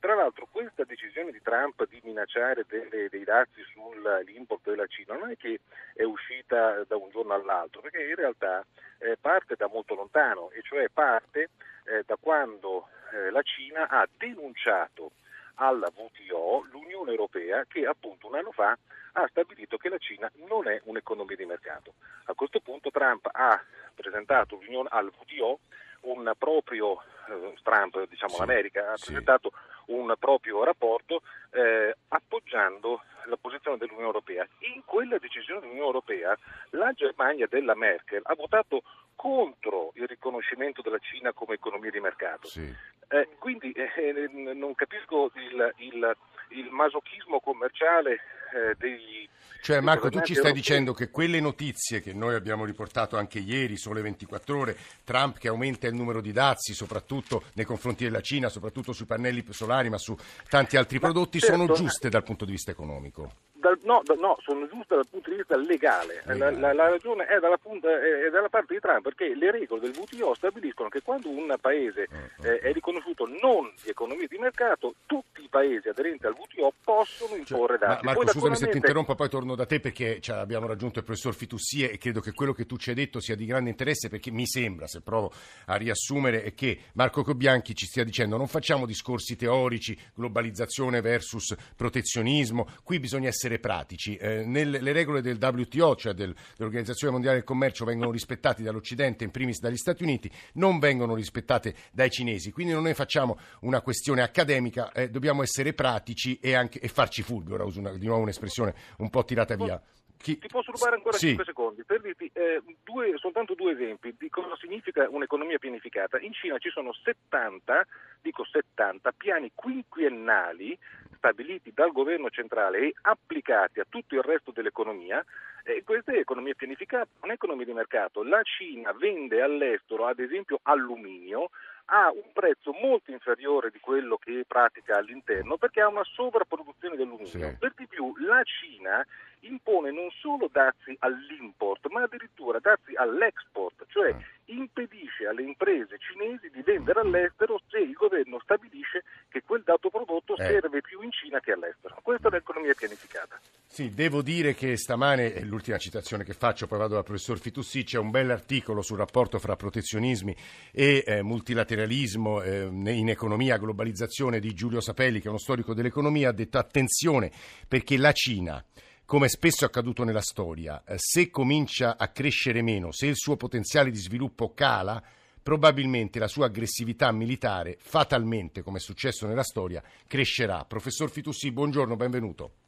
tra 0.00 0.14
l'altro 0.14 0.46
questa 0.50 0.84
decisione 0.84 1.30
di 1.30 1.40
Trump 1.40 1.88
di 1.88 1.98
minacciare 2.02 2.66
delle, 2.68 3.08
dei 3.08 3.24
dazi 3.24 3.62
sull'import 3.72 4.68
della 4.68 4.86
Cina 4.86 5.16
non 5.16 5.30
è 5.30 5.36
che 5.38 5.60
è 5.94 6.02
uscita 6.02 6.84
da 6.86 6.96
un 6.96 7.08
giorno 7.10 7.32
all'altro, 7.32 7.80
perché 7.80 8.04
in 8.04 8.14
realtà 8.14 8.66
eh, 8.98 9.16
parte 9.18 9.54
da 9.56 9.66
molto 9.66 9.94
lontano, 9.94 10.50
e 10.50 10.60
cioè 10.62 10.88
parte 10.92 11.48
eh, 11.94 12.02
da 12.04 12.16
quando 12.18 12.88
eh, 13.12 13.30
la 13.30 13.42
Cina 13.42 13.88
ha 13.88 14.06
denunciato 14.16 15.12
alla 15.56 15.90
WTO 15.94 16.66
l'Unione 16.72 17.12
Europea 17.12 17.64
che 17.66 17.86
appunto 17.86 18.26
un 18.26 18.34
anno 18.34 18.50
fa 18.50 18.76
ha 19.12 19.26
stabilito 19.28 19.76
che 19.76 19.88
la 19.88 19.98
Cina 19.98 20.30
non 20.48 20.66
è 20.66 20.80
un'economia 20.84 21.36
di 21.36 21.44
mercato. 21.44 21.94
A 22.24 22.34
questo 22.34 22.58
punto 22.58 22.90
Trump 22.90 23.28
ha 23.30 23.62
presentato 23.94 24.58
al 24.88 25.12
WTO 25.16 25.60
un 26.04 26.32
proprio, 26.38 27.00
eh, 27.28 27.54
Trump, 27.62 28.08
diciamo 28.08 28.32
Sì, 28.34 28.38
l'America, 28.40 28.92
ha 28.92 28.96
sì. 28.96 29.06
presentato 29.06 29.52
un 29.86 30.14
proprio 30.18 30.64
rapporto 30.64 31.22
eh, 31.52 31.94
appoggiando 32.08 33.02
la 33.26 33.36
posizione 33.36 33.76
dell'Unione 33.78 34.06
Europea. 34.06 34.46
In 34.74 34.82
quella 34.84 35.18
decisione 35.18 35.60
dell'Unione 35.60 35.86
Europea 35.86 36.36
la 36.70 36.92
Germania 36.92 37.46
della 37.48 37.74
Merkel 37.74 38.20
ha 38.24 38.34
votato 38.34 38.82
contro 39.16 39.92
il 39.94 40.06
riconoscimento 40.06 40.82
della 40.82 40.98
Cina 40.98 41.32
come 41.32 41.54
economia 41.54 41.90
di 41.90 42.00
mercato. 42.00 42.48
Sì. 42.48 42.74
Eh, 43.08 43.28
quindi 43.38 43.70
eh, 43.72 44.28
non 44.54 44.74
capisco 44.74 45.30
il, 45.34 45.74
il- 45.78 46.16
il 46.48 46.70
masochismo 46.70 47.40
commerciale 47.40 48.20
eh, 48.54 48.74
dei... 48.78 49.28
Cioè 49.60 49.80
Marco, 49.80 50.10
tu 50.10 50.18
ci 50.18 50.34
stai 50.34 50.50
europei. 50.50 50.52
dicendo 50.52 50.92
che 50.92 51.08
quelle 51.08 51.40
notizie 51.40 52.00
che 52.00 52.12
noi 52.12 52.34
abbiamo 52.34 52.66
riportato 52.66 53.16
anche 53.16 53.38
ieri, 53.38 53.78
sole 53.78 54.02
24 54.02 54.58
ore, 54.58 54.76
Trump 55.04 55.38
che 55.38 55.48
aumenta 55.48 55.86
il 55.86 55.94
numero 55.94 56.20
di 56.20 56.32
dazi, 56.32 56.74
soprattutto 56.74 57.44
nei 57.54 57.64
confronti 57.64 58.04
della 58.04 58.20
Cina, 58.20 58.50
soprattutto 58.50 58.92
sui 58.92 59.06
pannelli 59.06 59.42
solari, 59.50 59.88
ma 59.88 59.96
su 59.96 60.14
tanti 60.50 60.76
altri 60.76 60.98
Ma 60.98 61.08
prodotti, 61.08 61.40
certo, 61.40 61.56
sono 61.56 61.72
giuste 61.72 62.10
dal 62.10 62.22
punto 62.22 62.44
di 62.44 62.50
vista 62.50 62.72
economico. 62.72 63.32
Dal- 63.64 63.78
no, 63.84 64.02
da- 64.04 64.12
no, 64.14 64.36
sono 64.42 64.68
giuste 64.68 64.94
dal 64.94 65.06
punto 65.08 65.30
di 65.30 65.36
vista 65.36 65.56
legale. 65.56 66.22
La, 66.26 66.50
la- 66.50 66.74
la 66.74 66.88
ragione 66.90 67.24
è 67.24 67.38
dalla, 67.38 67.56
punta- 67.56 67.88
è- 67.88 68.26
è 68.26 68.30
dalla 68.30 68.50
parte 68.50 68.74
di 68.74 68.80
Trump 68.80 69.00
perché 69.04 69.34
le 69.34 69.50
regole 69.50 69.80
del 69.80 69.94
WTO 69.96 70.34
stabiliscono 70.34 70.90
che 70.90 71.00
quando 71.00 71.30
un 71.30 71.54
paese 71.58 72.06
eh, 72.42 72.58
è 72.58 72.72
riconosciuto 72.72 73.24
non 73.26 73.72
di 73.82 73.88
economia 73.88 74.26
di 74.28 74.36
mercato, 74.36 74.96
tutti 75.06 75.42
i 75.42 75.48
paesi 75.48 75.88
aderenti 75.88 76.26
al 76.26 76.34
WTO 76.36 76.74
possono 76.84 77.30
Cioè, 77.30 77.38
imporre 77.38 77.78
ma- 77.80 77.86
dazi. 77.86 78.04
Marco, 78.04 78.20
Poi, 78.24 78.32
scusami 78.32 78.56
se 78.56 78.68
ti 78.68 78.76
interrompo, 78.76 79.14
poi 79.14 79.28
torno 79.30 79.54
da 79.54 79.64
te 79.64 79.80
perché 79.80 80.20
cioè, 80.20 80.36
abbiamo 80.36 80.66
raggiunto 80.66 80.98
il 80.98 81.04
professor 81.06 81.34
Fitussie 81.34 81.90
e 81.90 81.96
credo 81.96 82.20
che 82.20 82.32
quello 82.32 82.52
che 82.52 82.66
tu 82.66 82.76
ci 82.76 82.90
hai 82.90 82.94
detto 82.94 83.18
sia 83.18 83.34
di 83.34 83.46
grande 83.46 83.70
interesse 83.70 84.10
perché 84.10 84.30
mi 84.30 84.46
sembra, 84.46 84.86
se 84.86 85.00
provo 85.00 85.32
a 85.68 85.76
riassumere, 85.76 86.42
è 86.42 86.52
che 86.52 86.80
Marco 86.94 87.22
Cobianchi 87.22 87.74
ci 87.74 87.86
stia 87.86 88.04
dicendo 88.04 88.36
non 88.36 88.46
facciamo 88.46 88.84
discorsi 88.84 89.36
teorici, 89.36 89.98
globalizzazione 90.14 91.00
versus 91.00 91.54
protezionismo, 91.76 92.66
qui 92.82 92.98
bisogna 92.98 93.28
essere 93.28 93.53
pratici. 93.58 94.16
Eh, 94.16 94.44
nel- 94.44 94.78
le 94.80 94.92
regole 94.92 95.20
del 95.22 95.38
WTO, 95.40 95.96
cioè 95.96 96.12
del- 96.14 96.34
dell'Organizzazione 96.56 97.12
Mondiale 97.12 97.36
del 97.38 97.44
Commercio, 97.46 97.84
vengono 97.84 98.10
rispettate 98.10 98.62
dall'Occidente, 98.62 99.24
in 99.24 99.30
primis 99.30 99.60
dagli 99.60 99.76
Stati 99.76 100.02
Uniti, 100.02 100.30
non 100.54 100.78
vengono 100.78 101.14
rispettate 101.14 101.74
dai 101.92 102.10
cinesi, 102.10 102.50
quindi 102.52 102.72
non 102.72 102.82
ne 102.84 102.94
facciamo 102.94 103.38
una 103.60 103.80
questione 103.80 104.22
accademica, 104.22 104.92
eh, 104.92 105.08
dobbiamo 105.10 105.42
essere 105.42 105.72
pratici 105.72 106.38
e, 106.40 106.54
anche, 106.54 106.78
e 106.80 106.88
farci 106.88 107.22
fulgore, 107.22 107.62
uso 107.62 107.80
una- 107.80 107.96
di 107.96 108.06
nuovo 108.06 108.22
un'espressione 108.22 108.74
un 108.98 109.10
po' 109.10 109.24
tirata 109.24 109.54
via. 109.56 109.80
Chi- 110.16 110.38
Ti 110.38 110.48
posso 110.48 110.72
rubare 110.72 110.94
ancora 110.96 111.18
Sì. 111.18 111.26
5 111.28 111.44
secondi 111.44 111.84
per 111.84 112.00
dirti 112.00 112.30
eh, 112.32 112.62
due- 112.82 113.12
soltanto 113.18 113.52
due 113.54 113.72
esempi 113.72 114.14
di 114.18 114.30
cosa 114.30 114.56
significa 114.58 115.06
un'economia 115.10 115.58
pianificata. 115.58 116.18
In 116.18 116.32
Cina 116.32 116.56
ci 116.56 116.70
sono 116.70 116.94
70, 116.94 117.84
dico 118.22 118.42
70, 118.46 119.12
piani 119.12 119.50
quinquennali 119.54 120.78
stabiliti 121.24 121.72
dal 121.72 121.90
governo 121.90 122.28
centrale 122.28 122.78
e 122.78 122.94
applicati 123.00 123.80
a 123.80 123.86
tutto 123.88 124.14
il 124.14 124.22
resto 124.22 124.50
dell'economia. 124.50 125.24
E 125.64 125.82
questa 125.82 126.12
è 126.12 126.18
economia 126.18 126.52
pianificata, 126.54 127.08
non 127.22 127.30
è 127.30 127.34
economia 127.34 127.64
di 127.64 127.72
mercato. 127.72 128.22
La 128.22 128.42
Cina 128.42 128.92
vende 128.92 129.40
all'estero, 129.40 130.04
ad 130.04 130.18
esempio, 130.18 130.60
alluminio 130.62 131.48
a 131.86 132.10
un 132.10 132.32
prezzo 132.32 132.72
molto 132.72 133.10
inferiore 133.10 133.70
di 133.70 133.80
quello 133.80 134.16
che 134.18 134.44
pratica 134.46 134.96
all'interno 134.98 135.56
perché 135.56 135.80
ha 135.80 135.88
una 135.88 136.04
sovrapproduzione 136.04 136.96
dell'alluminio. 136.96 137.48
Sì. 137.48 137.56
Per 137.58 137.72
di 137.74 137.86
più, 137.86 138.14
la 138.18 138.42
Cina 138.44 139.06
impone 139.46 139.90
non 139.92 140.08
solo 140.20 140.48
dazi 140.52 140.96
all'import, 141.00 141.86
ma 141.88 142.02
addirittura 142.02 142.58
dazi 142.58 142.94
all'export, 142.94 143.84
cioè 143.88 144.10
Ah. 144.10 144.22
impedisce 144.46 145.26
alle 145.26 145.42
imprese 145.42 145.96
cinesi 145.98 146.50
di 146.50 146.62
vendere 146.62 147.00
all'estero 147.00 147.60
se 147.68 147.78
il 147.78 147.92
governo 147.92 148.38
stabilisce 148.42 149.04
che 149.28 149.42
quel 149.42 149.62
dato 149.64 149.88
prodotto 149.90 150.36
Eh. 150.36 150.44
serve 150.44 150.80
più 150.80 151.00
in 151.00 151.10
Cina 151.10 151.40
che 151.40 151.52
all'estero. 151.52 151.98
Questa 152.02 152.28
è 152.28 152.30
l'economia 152.30 152.74
pianificata. 152.74 153.38
Sì, 153.66 153.92
devo 153.92 154.22
dire 154.22 154.54
che 154.54 154.76
stamane, 154.76 155.32
è 155.32 155.42
l'ultima 155.42 155.78
citazione 155.78 156.22
che 156.24 156.32
faccio, 156.34 156.66
poi 156.66 156.78
vado 156.78 156.94
dal 156.94 157.02
professor 157.04 157.38
Fitussi, 157.38 157.82
c'è 157.84 157.98
un 157.98 158.10
bell'articolo 158.10 158.82
sul 158.82 158.98
rapporto 158.98 159.38
fra 159.38 159.56
protezionismi 159.56 160.36
e 160.72 161.02
eh, 161.04 161.22
multilateralismo 161.22 162.42
eh, 162.42 162.64
in 162.70 163.08
economia, 163.08 163.56
globalizzazione 163.56 164.38
di 164.38 164.54
Giulio 164.54 164.80
Sapelli, 164.80 165.18
che 165.18 165.26
è 165.26 165.30
uno 165.30 165.38
storico 165.38 165.74
dell'economia, 165.74 166.28
ha 166.28 166.32
detto 166.32 166.58
attenzione 166.58 167.32
perché 167.66 167.96
la 167.96 168.12
Cina, 168.12 168.64
come 169.06 169.28
spesso 169.28 169.64
è 169.64 169.66
accaduto 169.66 170.02
nella 170.02 170.22
storia, 170.22 170.82
eh, 170.86 170.94
se 170.96 171.30
comincia 171.30 171.96
a 171.98 172.08
crescere 172.08 172.62
meno, 172.62 172.90
se 172.90 173.06
il 173.06 173.16
suo 173.16 173.36
potenziale 173.36 173.90
di 173.90 173.98
sviluppo 173.98 174.54
cala, 174.54 175.02
probabilmente 175.42 176.18
la 176.18 176.28
sua 176.28 176.46
aggressività 176.46 177.12
militare, 177.12 177.76
fatalmente, 177.78 178.62
come 178.62 178.78
è 178.78 178.80
successo 178.80 179.26
nella 179.26 179.42
storia, 179.42 179.82
crescerà. 180.06 180.64
Professor 180.64 181.10
Fitussi, 181.10 181.52
buongiorno, 181.52 181.96
benvenuto. 181.96 182.63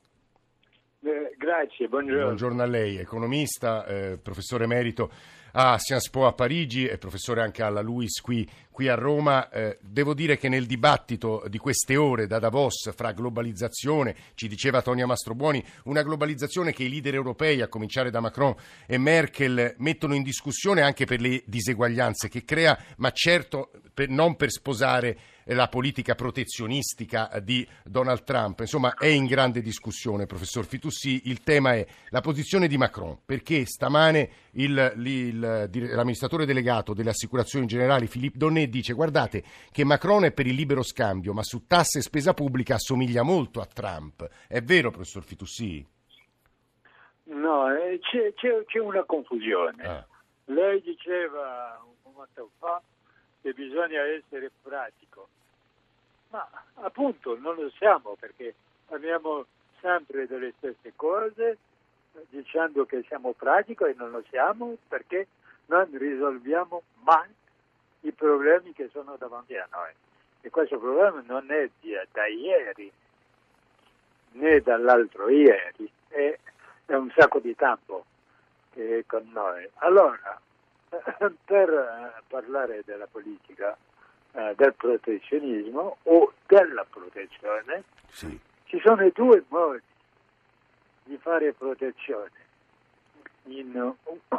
Grazie, 1.58 1.88
buongiorno. 1.88 2.25
Buongiorno 2.25 2.62
a 2.62 2.66
lei, 2.66 2.98
economista, 2.98 3.86
eh, 3.86 4.18
professore 4.18 4.64
emerito 4.64 5.10
a 5.52 5.78
Sciences 5.78 6.10
Po 6.10 6.26
a 6.26 6.34
Parigi 6.34 6.86
e 6.86 6.98
professore 6.98 7.40
anche 7.40 7.62
alla 7.62 7.80
LUIS 7.80 8.20
qui, 8.20 8.46
qui 8.70 8.88
a 8.88 8.94
Roma. 8.94 9.48
Eh, 9.48 9.78
devo 9.80 10.12
dire 10.12 10.36
che 10.36 10.50
nel 10.50 10.66
dibattito 10.66 11.44
di 11.48 11.56
queste 11.56 11.96
ore 11.96 12.26
da 12.26 12.38
Davos 12.38 12.92
fra 12.94 13.12
globalizzazione, 13.12 14.14
ci 14.34 14.48
diceva 14.48 14.82
Tonia 14.82 15.06
Mastrobuoni, 15.06 15.64
una 15.84 16.02
globalizzazione 16.02 16.75
che 16.75 16.82
i 16.82 16.90
leader 16.90 17.14
europei, 17.14 17.62
a 17.62 17.68
cominciare 17.68 18.10
da 18.10 18.20
Macron 18.20 18.54
e 18.86 18.98
Merkel, 18.98 19.76
mettono 19.78 20.14
in 20.14 20.22
discussione 20.22 20.82
anche 20.82 21.06
per 21.06 21.22
le 21.22 21.42
diseguaglianze 21.46 22.28
che 22.28 22.44
crea, 22.44 22.78
ma 22.98 23.10
certo 23.12 23.70
per- 23.94 24.10
non 24.10 24.36
per 24.36 24.50
sposare 24.50 25.16
la 25.55 25.69
politica 25.69 26.15
protezionistica 26.15 27.31
di 27.43 27.67
Donald 27.85 28.25
Trump. 28.25 28.61
Insomma, 28.61 28.95
è 28.95 29.07
in 29.07 29.26
grande 29.26 29.61
discussione, 29.62 30.26
professor 30.26 30.65
Fitussi. 30.67 31.23
Il 31.29 31.43
tema 31.43 31.75
è 31.75 31.87
la 32.11 32.21
posizione 32.21 32.67
di 32.69 32.76
Macron, 32.76 33.19
perché 33.25 33.65
stamane 33.67 34.31
il- 34.53 34.93
il- 34.97 35.69
il- 35.73 35.95
l'amministratore 35.95 36.47
delegato 36.47 36.95
delle 36.95 37.11
assicurazioni 37.11 37.67
generali, 37.67 38.07
Philippe 38.09 38.38
Donnet, 38.38 38.69
dice 38.69 38.93
guardate 38.93 39.45
che 39.71 39.85
Macron 39.85 40.25
è 40.25 40.33
per 40.33 40.47
il 40.47 40.55
libero 40.55 40.83
scambio, 40.83 41.33
ma 41.33 41.43
su 41.43 41.67
tasse 41.67 41.99
e 41.99 42.03
spesa 42.03 42.35
pubblica 42.35 42.75
assomiglia 42.75 43.23
molto 43.23 43.61
a 43.61 43.67
Trump. 43.67 44.29
È 44.49 44.61
vero, 44.62 44.91
professor 44.91 45.23
Fitussi? 45.23 45.87
No, 47.25 47.69
eh, 47.75 47.99
c'è, 48.00 48.33
c'è- 48.35 48.65
c'è 48.67 48.79
una 48.79 49.05
confusione. 49.05 49.83
Ah, 49.83 50.07
Lei 50.47 50.81
diceva 50.81 51.81
un 51.85 52.12
momento 52.12 52.50
fa 52.59 52.81
che 53.47 53.53
bisogna 53.53 54.03
essere 54.03 54.50
pratico, 54.61 55.29
ma 56.31 56.45
appunto 56.81 57.38
non 57.38 57.55
lo 57.55 57.71
siamo 57.79 58.17
perché 58.19 58.57
parliamo 58.88 59.47
sempre 59.81 60.26
delle 60.26 60.53
stesse 60.57 60.95
cose 60.97 61.57
dicendo 62.31 62.85
che 62.87 63.05
siamo 63.07 63.35
pratici 63.35 63.85
e 63.85 63.95
non 63.97 64.11
lo 64.11 64.25
siamo 64.31 64.76
perché 64.88 65.29
non 65.67 65.88
risolviamo 65.97 66.83
mai 67.05 67.29
i 68.00 68.11
problemi 68.11 68.73
che 68.73 68.88
sono 68.88 69.15
davanti 69.17 69.57
a 69.57 69.69
noi. 69.71 69.93
E 70.41 70.50
questo 70.50 70.81
problema 70.81 71.23
non 71.25 71.49
è 71.53 71.71
da 72.11 72.26
ieri 72.26 72.91
né 74.33 74.61
dall'altro 74.61 75.29
ieri, 75.29 75.88
è, 76.09 76.37
è 76.87 76.95
un 76.95 77.12
sacco 77.15 77.38
di 77.38 77.55
tempo 77.55 78.07
che 78.73 78.99
è 78.99 79.07
con 79.07 79.31
noi. 79.33 79.69
Allora, 79.75 80.41
per 81.45 81.69
eh, 81.71 82.23
parlare 82.29 82.83
della 82.85 83.07
politica 83.07 83.76
eh, 84.33 84.55
del 84.57 84.75
protezionismo 84.75 85.97
o 86.05 86.33
della 86.47 86.85
protezione, 86.88 87.85
sì, 88.09 88.38
ci 88.65 88.81
sono 88.85 89.09
due 89.11 89.45
modi 89.49 89.83
di 91.05 91.17
fare 91.19 91.53
protezione 91.53 92.31
in 93.45 93.95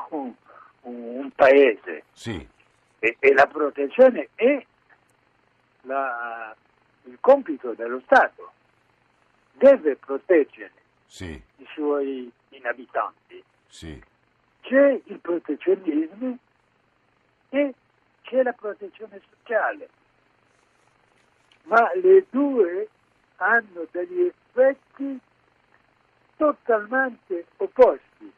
un, 0.10 0.34
un- 0.82 1.32
paese 1.36 2.04
sì, 2.12 2.46
e, 3.00 3.16
e 3.20 3.34
la 3.34 3.48
protezione 3.48 4.30
è 4.36 4.66
la- 5.82 6.56
il 7.04 7.18
compito 7.22 7.74
dello 7.74 8.02
Stato. 8.06 8.52
Deve 9.54 9.96
proteggere 9.96 10.72
sì, 11.06 11.42
i 11.58 11.68
suoi 11.74 12.32
abitanti. 12.64 13.42
sì. 13.68 14.04
C'è 14.62 15.00
il 15.06 15.20
protezionismo 15.20 16.38
e 17.50 17.74
c'è 18.22 18.44
la 18.44 18.54
protezione 18.54 19.22
sociale. 19.38 19.90
Ma 21.64 21.90
le 22.02 22.26
due 22.30 22.88
hanno 23.38 23.88
degli 23.92 24.22
effetti 24.22 25.20
totalmente 26.38 27.46
opposti. 27.58 28.32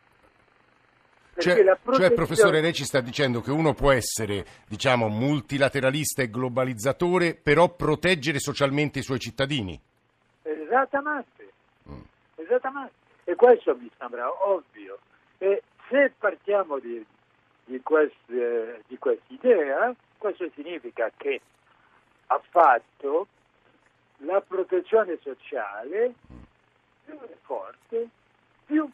Cioè, 1.38 1.56
cioè, 1.56 1.78
protezione- 1.82 2.14
professore, 2.16 2.60
lei 2.62 2.74
ci 2.74 2.84
sta 2.84 3.00
dicendo 3.00 3.40
che 3.40 3.52
uno 3.52 3.74
può 3.74 3.92
essere, 3.92 4.46
diciamo, 4.68 5.08
multilateralista 5.08 6.22
e 6.22 6.30
globalizzatore, 6.30 7.34
però 7.36 7.70
proteggere 7.70 8.40
socialmente 8.40 9.00
i 9.00 9.04
suoi 9.04 9.20
cittadini. 9.20 9.80
Esattamente, 10.42 11.52
Mm. 11.90 12.02
esattamente. 12.36 12.94
E 13.24 13.36
questo 13.36 13.74
mi 13.78 13.90
sembra 13.98 14.30
ovvio. 14.50 15.00
E 15.38 15.64
se 15.88 16.12
partiamo 16.18 16.78
di, 16.80 17.06
di 17.70 17.82
queste- 17.82 18.84
di 18.88 18.98
quest'idea, 18.98 19.96
Questo 20.18 20.50
significa 20.54 21.10
che 21.16 21.40
ha 22.28 22.42
fatto 22.50 23.28
la 24.18 24.42
protezione 24.42 25.18
sociale 25.22 26.14
più 27.06 27.18
forte, 27.44 28.10
più 28.66 28.90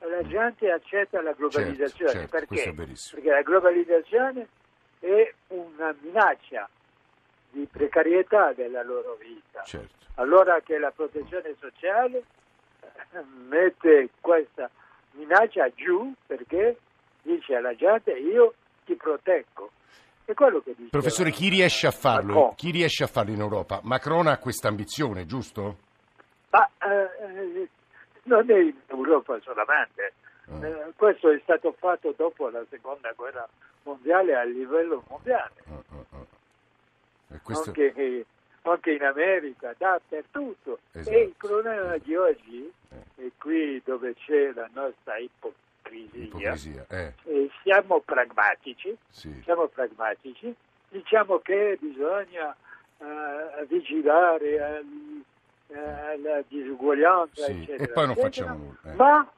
la 0.00 0.26
gente 0.26 0.68
accetta 0.72 1.22
la 1.22 1.30
globalizzazione. 1.30 2.10
Certo, 2.10 2.38
certo, 2.38 2.54
Perché? 2.54 2.74
Perché 3.14 3.30
la 3.30 3.42
globalizzazione 3.42 4.48
è 4.98 5.32
una 5.48 5.94
minaccia 6.00 6.68
di 7.50 7.68
precarietà 7.70 8.52
della 8.52 8.82
loro 8.82 9.14
vita. 9.14 9.62
Certo. 9.62 10.06
Allora 10.16 10.60
che 10.60 10.76
la 10.78 10.90
protezione 10.90 11.54
sociale 11.60 12.24
mette 13.46 14.08
questa 14.20 14.68
minaccia 15.12 15.70
giù 15.70 16.12
perché 16.26 16.78
dice 17.22 17.54
alla 17.56 17.74
gente 17.74 18.10
io 18.12 18.54
ti 18.84 18.94
proteggo. 18.94 19.70
È 20.24 20.34
quello 20.34 20.60
che 20.60 20.74
dice. 20.76 20.90
Professore, 20.90 21.30
chi 21.30 21.48
riesce 21.48 21.86
a 21.86 21.90
farlo? 21.90 22.32
Macron. 22.34 22.54
Chi 22.54 22.70
riesce 22.70 23.04
a 23.04 23.06
farlo 23.08 23.32
in 23.32 23.40
Europa? 23.40 23.80
Macron 23.82 24.26
ha 24.28 24.38
questa 24.38 24.68
ambizione, 24.68 25.26
giusto? 25.26 25.76
Ma 26.50 26.68
eh, 26.80 27.68
non 28.24 28.50
è 28.50 28.58
in 28.58 28.74
Europa 28.86 29.38
solamente. 29.42 30.12
Ah. 30.48 30.66
Eh, 30.66 30.92
questo 30.96 31.30
è 31.30 31.38
stato 31.42 31.74
fatto 31.78 32.14
dopo 32.16 32.48
la 32.50 32.64
seconda 32.68 33.12
guerra 33.16 33.48
mondiale 33.84 34.34
a 34.36 34.42
livello 34.44 35.02
mondiale, 35.08 35.52
Ah, 35.68 35.82
ah, 35.90 36.04
ah. 36.18 37.38
Questo- 37.42 37.70
anche, 37.70 38.24
anche 38.62 38.92
in 38.92 39.02
America, 39.02 39.74
dappertutto. 39.76 40.78
Esatto. 40.92 41.16
E 41.16 41.20
il 41.22 41.34
problema 41.36 41.96
di 41.98 42.14
oggi 42.14 42.72
è 43.16 43.28
qui 43.38 43.80
dove 43.84 44.14
c'è 44.14 44.52
la 44.52 44.68
nostra 44.72 45.16
ipocrisia. 45.18 45.60
Ipocrisia, 45.90 46.86
eh, 46.88 47.14
E 47.24 47.50
siamo 47.62 48.00
pragmatici, 48.00 48.96
sì. 49.08 49.40
siamo 49.44 49.66
pragmatici, 49.66 50.54
diciamo 50.88 51.38
che 51.38 51.76
bisogna 51.80 52.54
eh, 52.98 53.66
vigilare 53.66 54.62
al- 54.62 55.22
eh, 55.68 55.78
alla 55.78 56.42
disuguaglianza, 56.46 57.44
Sì, 57.46 57.62
eccetera. 57.62 57.84
e 57.84 57.88
poi 57.88 58.06
non 58.06 58.16
eccetera. 58.18 58.46
facciamo 58.46 58.64
nulla, 58.82 58.92
eh. 58.92 58.94
Ma 58.96 59.32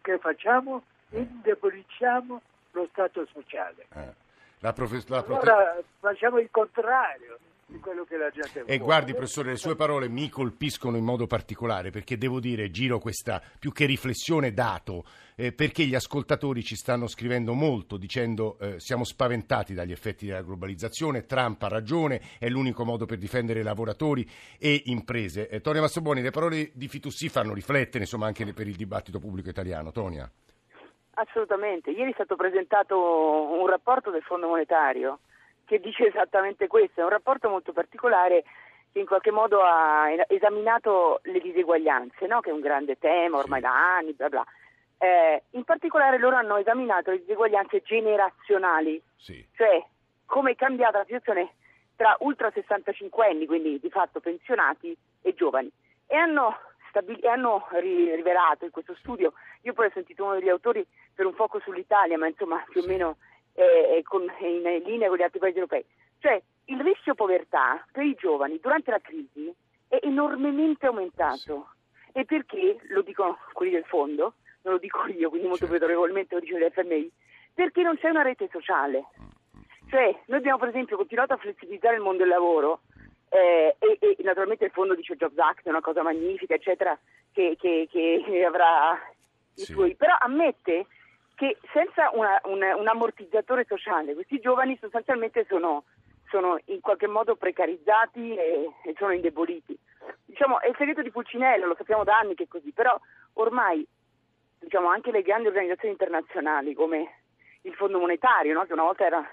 che 0.00 0.18
facciamo? 0.18 0.82
Indeboliciamo 1.10 2.40
lo 2.72 2.88
Stato 2.92 3.26
sociale. 3.32 3.86
eh. 3.94 4.14
La 4.60 4.72
profe- 4.72 5.02
la 5.08 5.22
prote- 5.22 5.50
Allora 5.50 5.76
facciamo 6.00 6.38
il 6.38 6.48
contrario 6.50 7.38
di 7.70 7.78
quello 7.78 8.04
che 8.04 8.16
la 8.16 8.30
gente 8.30 8.60
vuole. 8.60 8.74
E 8.74 8.78
guardi, 8.78 9.12
professore, 9.12 9.50
le 9.50 9.56
sue 9.56 9.76
parole 9.76 10.08
mi 10.08 10.28
colpiscono 10.28 10.96
in 10.96 11.04
modo 11.04 11.26
particolare 11.26 11.90
perché 11.90 12.18
devo 12.18 12.40
dire, 12.40 12.70
giro 12.70 12.98
questa 12.98 13.40
più 13.58 13.72
che 13.72 13.86
riflessione 13.86 14.52
dato, 14.52 15.04
eh, 15.36 15.52
perché 15.52 15.84
gli 15.84 15.94
ascoltatori 15.94 16.62
ci 16.62 16.76
stanno 16.76 17.06
scrivendo 17.06 17.54
molto 17.54 17.96
dicendo 17.96 18.58
eh, 18.58 18.80
siamo 18.80 19.04
spaventati 19.04 19.72
dagli 19.72 19.92
effetti 19.92 20.26
della 20.26 20.42
globalizzazione, 20.42 21.24
Trump 21.26 21.62
ha 21.62 21.68
ragione, 21.68 22.20
è 22.38 22.48
l'unico 22.48 22.84
modo 22.84 23.06
per 23.06 23.18
difendere 23.18 23.62
lavoratori 23.62 24.28
e 24.58 24.82
imprese. 24.86 25.48
Eh, 25.48 25.60
Tonia 25.60 25.80
Massoboni, 25.80 26.20
le 26.20 26.30
parole 26.30 26.70
di 26.74 26.88
Fitoussi 26.88 27.28
fanno 27.28 27.54
riflettere 27.54 28.04
insomma 28.04 28.26
anche 28.26 28.52
per 28.52 28.66
il 28.66 28.76
dibattito 28.76 29.18
pubblico 29.18 29.48
italiano. 29.48 29.92
Tonia. 29.92 30.30
Assolutamente. 31.14 31.90
Ieri 31.90 32.10
è 32.10 32.14
stato 32.14 32.36
presentato 32.36 32.96
un 32.96 33.66
rapporto 33.66 34.10
del 34.10 34.22
Fondo 34.22 34.48
Monetario 34.48 35.20
che 35.70 35.78
dice 35.78 36.08
esattamente 36.08 36.66
questo. 36.66 37.00
È 37.00 37.04
un 37.04 37.10
rapporto 37.10 37.48
molto 37.48 37.72
particolare 37.72 38.42
che 38.92 38.98
in 38.98 39.06
qualche 39.06 39.30
modo 39.30 39.62
ha 39.62 40.06
esaminato 40.26 41.20
le 41.22 41.38
diseguaglianze, 41.38 42.26
no? 42.26 42.40
che 42.40 42.50
è 42.50 42.52
un 42.52 42.58
grande 42.58 42.98
tema 42.98 43.36
ormai 43.38 43.60
da 43.60 43.70
anni, 43.96 44.12
bla 44.14 44.28
bla. 44.28 44.44
Eh, 44.98 45.44
in 45.50 45.62
particolare 45.62 46.18
loro 46.18 46.34
hanno 46.34 46.56
esaminato 46.56 47.12
le 47.12 47.20
diseguaglianze 47.20 47.82
generazionali, 47.82 49.00
Sì. 49.16 49.46
cioè 49.54 49.80
come 50.26 50.50
è 50.50 50.56
cambiata 50.56 50.98
la 50.98 51.04
situazione 51.04 51.54
tra 51.94 52.16
ultra 52.20 52.50
65 52.50 53.26
anni, 53.28 53.46
quindi 53.46 53.78
di 53.78 53.90
fatto 53.90 54.18
pensionati 54.18 54.96
e 55.22 55.34
giovani. 55.34 55.70
E 56.08 56.16
hanno, 56.16 56.58
stabil- 56.88 57.24
hanno 57.26 57.68
ri- 57.74 58.12
rivelato 58.16 58.64
in 58.64 58.72
questo 58.72 58.96
studio, 58.96 59.34
io 59.62 59.72
poi 59.72 59.86
ho 59.86 59.90
sentito 59.94 60.24
uno 60.24 60.34
degli 60.34 60.48
autori 60.48 60.84
per 61.14 61.26
un 61.26 61.34
fuoco 61.34 61.60
sull'Italia, 61.60 62.18
ma 62.18 62.26
insomma 62.26 62.60
più 62.68 62.82
o 62.82 62.86
meno 62.88 63.18
è 63.54 64.00
con- 64.02 64.30
in 64.40 64.82
linea 64.84 65.08
con 65.08 65.16
gli 65.18 65.22
altri 65.22 65.38
paesi 65.38 65.56
europei, 65.58 65.84
cioè 66.20 66.40
il 66.66 66.80
rischio 66.80 67.14
povertà 67.14 67.84
per 67.92 68.04
i 68.04 68.14
giovani 68.14 68.58
durante 68.60 68.90
la 68.90 69.00
crisi 69.00 69.52
è 69.88 69.98
enormemente 70.02 70.86
aumentato. 70.86 71.70
E 72.12 72.24
perché, 72.24 72.76
lo 72.88 73.02
dicono 73.02 73.38
quelli 73.52 73.70
del 73.72 73.84
fondo, 73.84 74.34
non 74.62 74.74
lo 74.74 74.78
dico 74.80 75.06
io, 75.06 75.28
quindi 75.28 75.46
molto 75.48 75.66
Certo. 75.66 75.82
autorevolmente 75.84 76.34
lo 76.34 76.40
dice 76.40 76.58
l'FMI, 76.58 77.10
perché 77.54 77.82
non 77.82 77.96
c'è 77.96 78.08
una 78.10 78.22
rete 78.22 78.48
sociale. 78.50 79.04
Cioè, 79.88 80.20
noi 80.26 80.38
abbiamo 80.38 80.58
per 80.58 80.68
esempio 80.68 80.96
continuato 80.96 81.32
a 81.34 81.36
flessibilizzare 81.36 81.96
il 81.96 82.02
mondo 82.02 82.18
del 82.18 82.28
lavoro 82.28 82.80
eh, 83.30 83.76
e, 83.78 83.98
e 84.00 84.16
naturalmente 84.22 84.64
il 84.64 84.70
fondo 84.72 84.94
dice 84.94 85.16
Jobs 85.16 85.38
Act 85.38 85.66
è 85.66 85.68
una 85.70 85.80
cosa 85.80 86.02
magnifica, 86.02 86.54
eccetera, 86.54 86.98
che, 87.32 87.56
che- 87.60 87.88
che 87.90 88.44
avrà 88.44 88.92
i 89.54 89.60
Sì. 89.60 89.72
suoi, 89.72 89.94
però 89.94 90.14
ammette 90.18 90.86
che 91.40 91.56
senza 91.72 92.10
una- 92.12 92.38
un, 92.44 92.60
un 92.62 92.86
ammortizzatore 92.86 93.64
sociale 93.66 94.12
questi 94.12 94.40
giovani 94.40 94.76
sostanzialmente 94.78 95.46
sono, 95.48 95.84
sono 96.28 96.58
in 96.66 96.80
qualche 96.82 97.06
modo 97.06 97.34
precarizzati 97.34 98.34
e, 98.34 98.70
e 98.84 98.94
sono 98.98 99.12
indeboliti. 99.12 99.74
Diciamo, 100.26 100.60
è 100.60 100.68
il 100.68 100.74
segreto 100.76 101.00
di 101.00 101.10
Pulcinello, 101.10 101.64
lo 101.64 101.76
sappiamo 101.78 102.04
da 102.04 102.18
anni 102.18 102.34
che 102.34 102.42
è 102.42 102.46
così, 102.46 102.72
però 102.72 102.94
ormai 103.34 103.86
diciamo, 104.58 104.88
anche 104.88 105.10
le 105.10 105.22
grandi 105.22 105.48
organizzazioni 105.48 105.92
internazionali 105.92 106.74
come 106.74 107.20
il 107.62 107.72
Fondo 107.72 107.98
Monetario, 107.98 108.52
no? 108.52 108.64
che 108.66 108.74
una 108.74 108.82
volta 108.82 109.06
era 109.06 109.26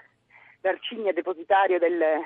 l'arcigna 0.62 1.12
depositario 1.12 1.78
del- 1.78 2.24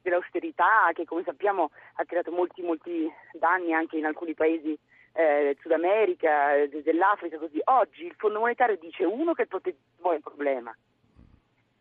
dell'austerità, 0.00 0.88
che 0.94 1.04
come 1.04 1.22
sappiamo 1.22 1.70
ha 1.96 2.04
creato 2.06 2.30
molti, 2.30 2.62
molti 2.62 3.12
danni 3.32 3.74
anche 3.74 3.98
in 3.98 4.06
alcuni 4.06 4.32
paesi 4.32 4.74
eh, 5.18 5.56
Sud 5.60 5.72
America, 5.72 6.54
eh, 6.54 6.68
dell'Africa, 6.68 7.38
così. 7.38 7.60
Oggi 7.64 8.06
il 8.06 8.14
Fondo 8.16 8.38
Monetario 8.38 8.76
dice 8.76 9.04
uno 9.04 9.32
che 9.32 9.42
il 9.42 9.48
protettismo 9.48 10.12
è 10.12 10.14
un 10.14 10.20
problema 10.20 10.76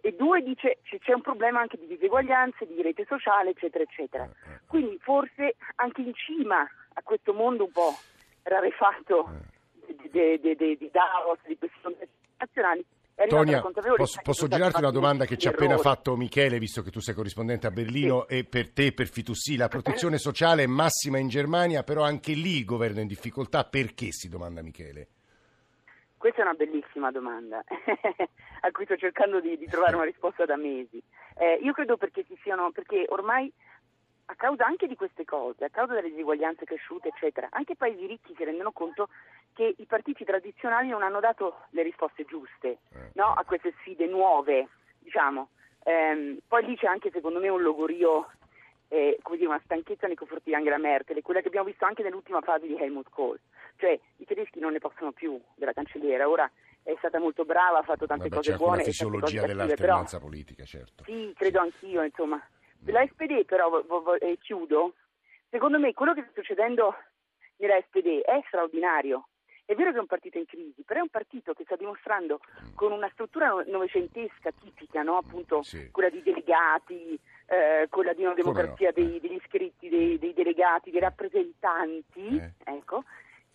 e 0.01 0.13
due 0.13 0.41
dice 0.41 0.79
che 0.83 0.99
c'è 0.99 1.13
un 1.13 1.21
problema 1.21 1.59
anche 1.59 1.77
di 1.77 1.85
diseguaglianze, 1.85 2.65
di 2.65 2.81
rete 2.81 3.05
sociale, 3.07 3.51
eccetera, 3.51 3.83
eccetera. 3.83 4.27
Quindi 4.65 4.97
forse 4.99 5.55
anche 5.75 6.01
in 6.01 6.13
cima 6.13 6.61
a 6.61 7.01
questo 7.03 7.33
mondo 7.33 7.65
un 7.65 7.71
po' 7.71 7.93
rarefatto 8.43 9.29
di, 9.85 10.39
di, 10.39 10.55
di, 10.55 10.77
di- 10.77 10.89
Davos, 10.91 11.39
di 11.45 11.57
questi 11.57 11.77
contesti 11.81 12.15
nazionali, 12.37 12.85
Tonia, 13.25 13.55
la 13.55 13.61
consapevolezza 13.61 14.03
posso, 14.03 14.19
posso 14.21 14.47
girarti 14.47 14.79
una 14.79 14.91
domanda 14.91 15.25
che 15.25 15.37
ci 15.37 15.47
ha 15.47 15.51
appena 15.51 15.77
fatto 15.79 16.15
Michele, 16.15 16.59
visto 16.59 16.83
che 16.83 16.91
tu 16.91 16.99
sei 16.99 17.15
corrispondente 17.15 17.65
a 17.65 17.71
Berlino, 17.71 18.27
e 18.27 18.43
per 18.43 18.71
te 18.71 18.93
per 18.93 19.07
Fitoussi 19.07 19.57
la 19.57 19.67
protezione 19.67 20.19
sociale 20.19 20.63
è 20.63 20.67
massima 20.67 21.17
in 21.17 21.27
Germania, 21.27 21.81
però 21.81 22.03
anche 22.03 22.33
lì 22.33 22.57
il 22.57 22.65
governo 22.65 22.99
è 22.99 23.01
in 23.01 23.07
difficoltà. 23.07 23.65
Perché, 23.65 24.11
si 24.11 24.29
domanda 24.29 24.61
Michele? 24.61 25.07
Questa 26.15 26.41
è 26.41 26.43
una 26.43 26.53
bellissima 26.53 27.09
domanda 27.11 27.63
a 28.61 28.71
cui 28.71 28.85
sto 28.85 28.97
cercando 28.97 29.39
di, 29.39 29.57
di 29.57 29.65
trovare 29.65 29.95
una 29.95 30.05
risposta 30.05 30.45
da 30.45 30.55
mesi. 30.55 31.01
Eh, 31.37 31.59
io 31.61 31.73
credo 31.73 31.97
perché 31.97 32.23
ci 32.23 32.37
siano, 32.43 32.71
perché 32.71 33.05
ormai 33.09 33.51
a 34.29 34.35
causa 34.35 34.65
anche 34.65 34.87
di 34.87 34.95
queste 34.95 35.23
cose, 35.23 35.65
a 35.65 35.69
causa 35.69 35.93
delle 35.93 36.09
diseguaglianze 36.09 36.65
cresciute, 36.65 37.09
eccetera, 37.09 37.47
anche 37.51 37.73
i 37.73 37.77
paesi 37.77 38.05
ricchi 38.05 38.33
si 38.35 38.43
rendono 38.43 38.71
conto 38.71 39.09
che 39.57 39.73
i 39.75 39.85
partiti 39.87 40.23
tradizionali 40.23 40.87
non 40.89 41.01
hanno 41.01 41.19
dato 41.19 41.63
le 41.71 41.81
risposte 41.81 42.25
giuste 42.25 42.77
no, 43.13 43.33
a 43.33 43.43
queste 43.43 43.73
sfide 43.79 44.05
nuove, 44.05 44.67
diciamo. 44.99 45.49
Ehm, 45.83 46.37
poi 46.47 46.63
lì 46.63 46.77
c'è 46.77 46.85
anche 46.85 47.09
secondo 47.09 47.39
me 47.39 47.49
un 47.49 47.63
logorio, 47.63 48.29
eh, 48.89 49.17
come 49.23 49.37
dire, 49.37 49.49
una 49.49 49.59
stanchezza 49.63 50.05
nei 50.05 50.15
confronti 50.15 50.49
di 50.49 50.55
Angela 50.55 50.77
Merkel, 50.77 51.23
quella 51.23 51.41
che 51.41 51.47
abbiamo 51.47 51.65
visto 51.65 51.85
anche 51.85 52.03
nell'ultima 52.03 52.39
fase 52.41 52.67
di 52.67 52.77
Helmut 52.77 53.09
Kohl. 53.09 53.39
Cioè 53.77 53.99
i 54.17 54.25
tedeschi 54.25 54.59
non 54.59 54.73
ne 54.73 54.79
possono 54.79 55.11
più 55.11 55.41
della 55.55 55.73
cancelliera, 55.73 56.29
ora 56.29 56.47
è 56.83 56.93
stata 56.99 57.17
molto 57.19 57.43
brava, 57.43 57.79
ha 57.79 57.83
fatto 57.83 58.05
tante 58.05 58.25
Vabbè, 58.29 58.35
cose 58.35 58.49
una 58.51 58.57
buone. 58.59 58.77
cose 58.77 58.91
fisiologia 58.91 59.45
dell'alternanza 59.47 60.17
però- 60.17 60.29
politica, 60.29 60.65
certo. 60.65 61.03
sì, 61.05 61.33
credo 61.35 61.59
anch'io, 61.61 62.03
insomma. 62.03 62.39
La 62.85 63.03
SPD 63.07 63.43
però, 63.43 63.69
vo- 63.69 63.83
vo- 63.87 64.01
vo- 64.03 64.19
e 64.19 64.37
chiudo, 64.39 64.93
secondo 65.49 65.79
me 65.79 65.93
quello 65.93 66.13
che 66.13 66.21
sta 66.21 66.31
succedendo 66.35 66.95
nella 67.57 67.81
SPD 67.81 68.19
è 68.21 68.39
straordinario. 68.45 69.29
È 69.67 69.75
vero 69.75 69.91
che 69.91 69.97
è 69.97 69.99
un 69.99 70.05
partito 70.07 70.37
in 70.37 70.45
crisi, 70.45 70.83
però 70.83 71.01
è 71.01 71.03
un 71.03 71.09
partito 71.09 71.53
che 71.53 71.65
sta 71.65 71.75
dimostrando 71.75 72.39
con 72.73 72.93
una 72.93 73.09
struttura 73.11 73.47
no- 73.49 73.63
novecentesca 73.67 74.51
tipica, 74.57 75.01
no? 75.01 75.17
appunto 75.17 75.61
Sì. 75.61 75.91
quella 75.91 76.07
di 76.07 76.23
delegati, 76.23 77.19
eh, 77.47 77.85
quella 77.89 78.13
di 78.13 78.21
una 78.23 78.31
Come 78.33 78.43
no, 78.43 78.53
democrazia 78.53 78.89
eh. 78.89 78.93
dei- 78.93 79.19
degli 79.19 79.33
iscritti, 79.33 79.89
dei, 79.89 80.17
dei 80.19 80.33
delegati, 80.33 80.89
dei 80.89 81.01
rappresentanti, 81.01 82.37
Eh. 82.37 82.53
ecco, 82.63 83.03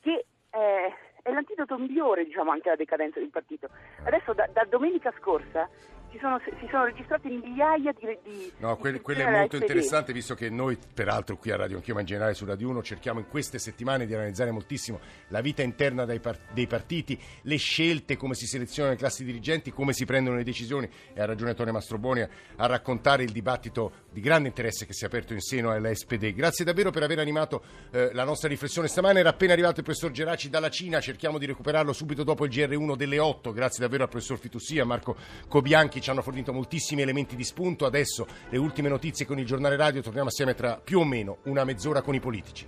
che 0.00 0.26
eh, 0.50 0.94
è 1.22 1.32
l'antidoto 1.32 1.78
migliore 1.78 2.26
diciamo, 2.26 2.50
anche 2.50 2.68
alla 2.68 2.76
decadenza 2.76 3.18
del 3.18 3.30
partito. 3.30 3.70
Adesso 4.04 4.34
da, 4.34 4.46
da 4.52 4.64
domenica 4.68 5.14
scorsa 5.18 5.66
si 6.12 6.18
sono, 6.18 6.38
si 6.44 6.68
sono 6.70 6.84
registrati 6.84 7.28
migliaia 7.28 7.92
di... 7.92 8.18
di 8.22 8.52
no, 8.58 8.76
quello, 8.76 9.00
quello 9.00 9.22
è 9.22 9.30
molto 9.30 9.56
interessante 9.56 10.12
visto 10.12 10.34
che 10.34 10.50
noi, 10.50 10.78
peraltro 10.92 11.38
qui 11.38 11.50
a 11.50 11.56
Radio 11.56 11.76
Anch'io, 11.76 11.94
ma 11.94 12.00
in 12.00 12.06
generale 12.06 12.34
su 12.34 12.44
Radio 12.44 12.68
1, 12.68 12.82
cerchiamo 12.82 13.18
in 13.18 13.28
queste 13.28 13.58
settimane 13.58 14.04
di 14.04 14.14
analizzare 14.14 14.50
moltissimo 14.50 15.00
la 15.28 15.40
vita 15.40 15.62
interna 15.62 16.04
dei, 16.04 16.20
part- 16.20 16.52
dei 16.52 16.66
partiti, 16.66 17.18
le 17.42 17.56
scelte, 17.56 18.16
come 18.16 18.34
si 18.34 18.46
selezionano 18.46 18.94
le 18.94 19.00
classi 19.00 19.24
dirigenti, 19.24 19.72
come 19.72 19.94
si 19.94 20.04
prendono 20.04 20.36
le 20.36 20.44
decisioni 20.44 20.88
e 21.14 21.20
ha 21.20 21.24
ragione 21.24 21.50
Antonio 21.50 21.72
Mastroboni 21.72 22.20
a 22.20 22.66
raccontare 22.66 23.22
il 23.22 23.32
dibattito 23.32 23.92
di 24.10 24.20
grande 24.20 24.48
interesse 24.48 24.84
che 24.84 24.92
si 24.92 25.04
è 25.04 25.06
aperto 25.06 25.32
in 25.32 25.40
seno 25.40 25.70
all'SPD. 25.70 26.34
Grazie 26.34 26.64
davvero 26.66 26.90
per 26.90 27.02
aver 27.02 27.20
animato 27.20 27.62
eh, 27.90 28.10
la 28.12 28.24
nostra 28.24 28.48
riflessione 28.48 28.86
stamane. 28.86 29.20
Era 29.20 29.30
appena 29.30 29.54
arrivato 29.54 29.78
il 29.78 29.84
professor 29.84 30.10
Geraci 30.10 30.50
dalla 30.50 30.68
Cina, 30.68 31.00
cerchiamo 31.00 31.38
di 31.38 31.46
recuperarlo 31.46 31.94
subito 31.94 32.22
dopo 32.22 32.44
il 32.44 32.50
GR1 32.50 32.96
delle 32.96 33.18
8. 33.18 33.52
Grazie 33.52 33.82
davvero 33.82 34.02
al 34.02 34.10
professor 34.10 34.38
Fitussia, 34.38 34.84
Marco 34.84 35.16
Cobianchi 35.48 36.00
ci 36.02 36.10
hanno 36.10 36.20
fornito 36.20 36.52
moltissimi 36.52 37.00
elementi 37.00 37.36
di 37.36 37.44
spunto. 37.44 37.86
Adesso 37.86 38.26
le 38.50 38.58
ultime 38.58 38.90
notizie 38.90 39.24
con 39.24 39.38
il 39.38 39.46
giornale 39.46 39.76
radio, 39.76 40.02
torniamo 40.02 40.28
assieme 40.28 40.54
tra 40.54 40.78
più 40.82 40.98
o 40.98 41.04
meno 41.04 41.38
una 41.44 41.64
mezz'ora 41.64 42.02
con 42.02 42.14
i 42.14 42.20
politici. 42.20 42.66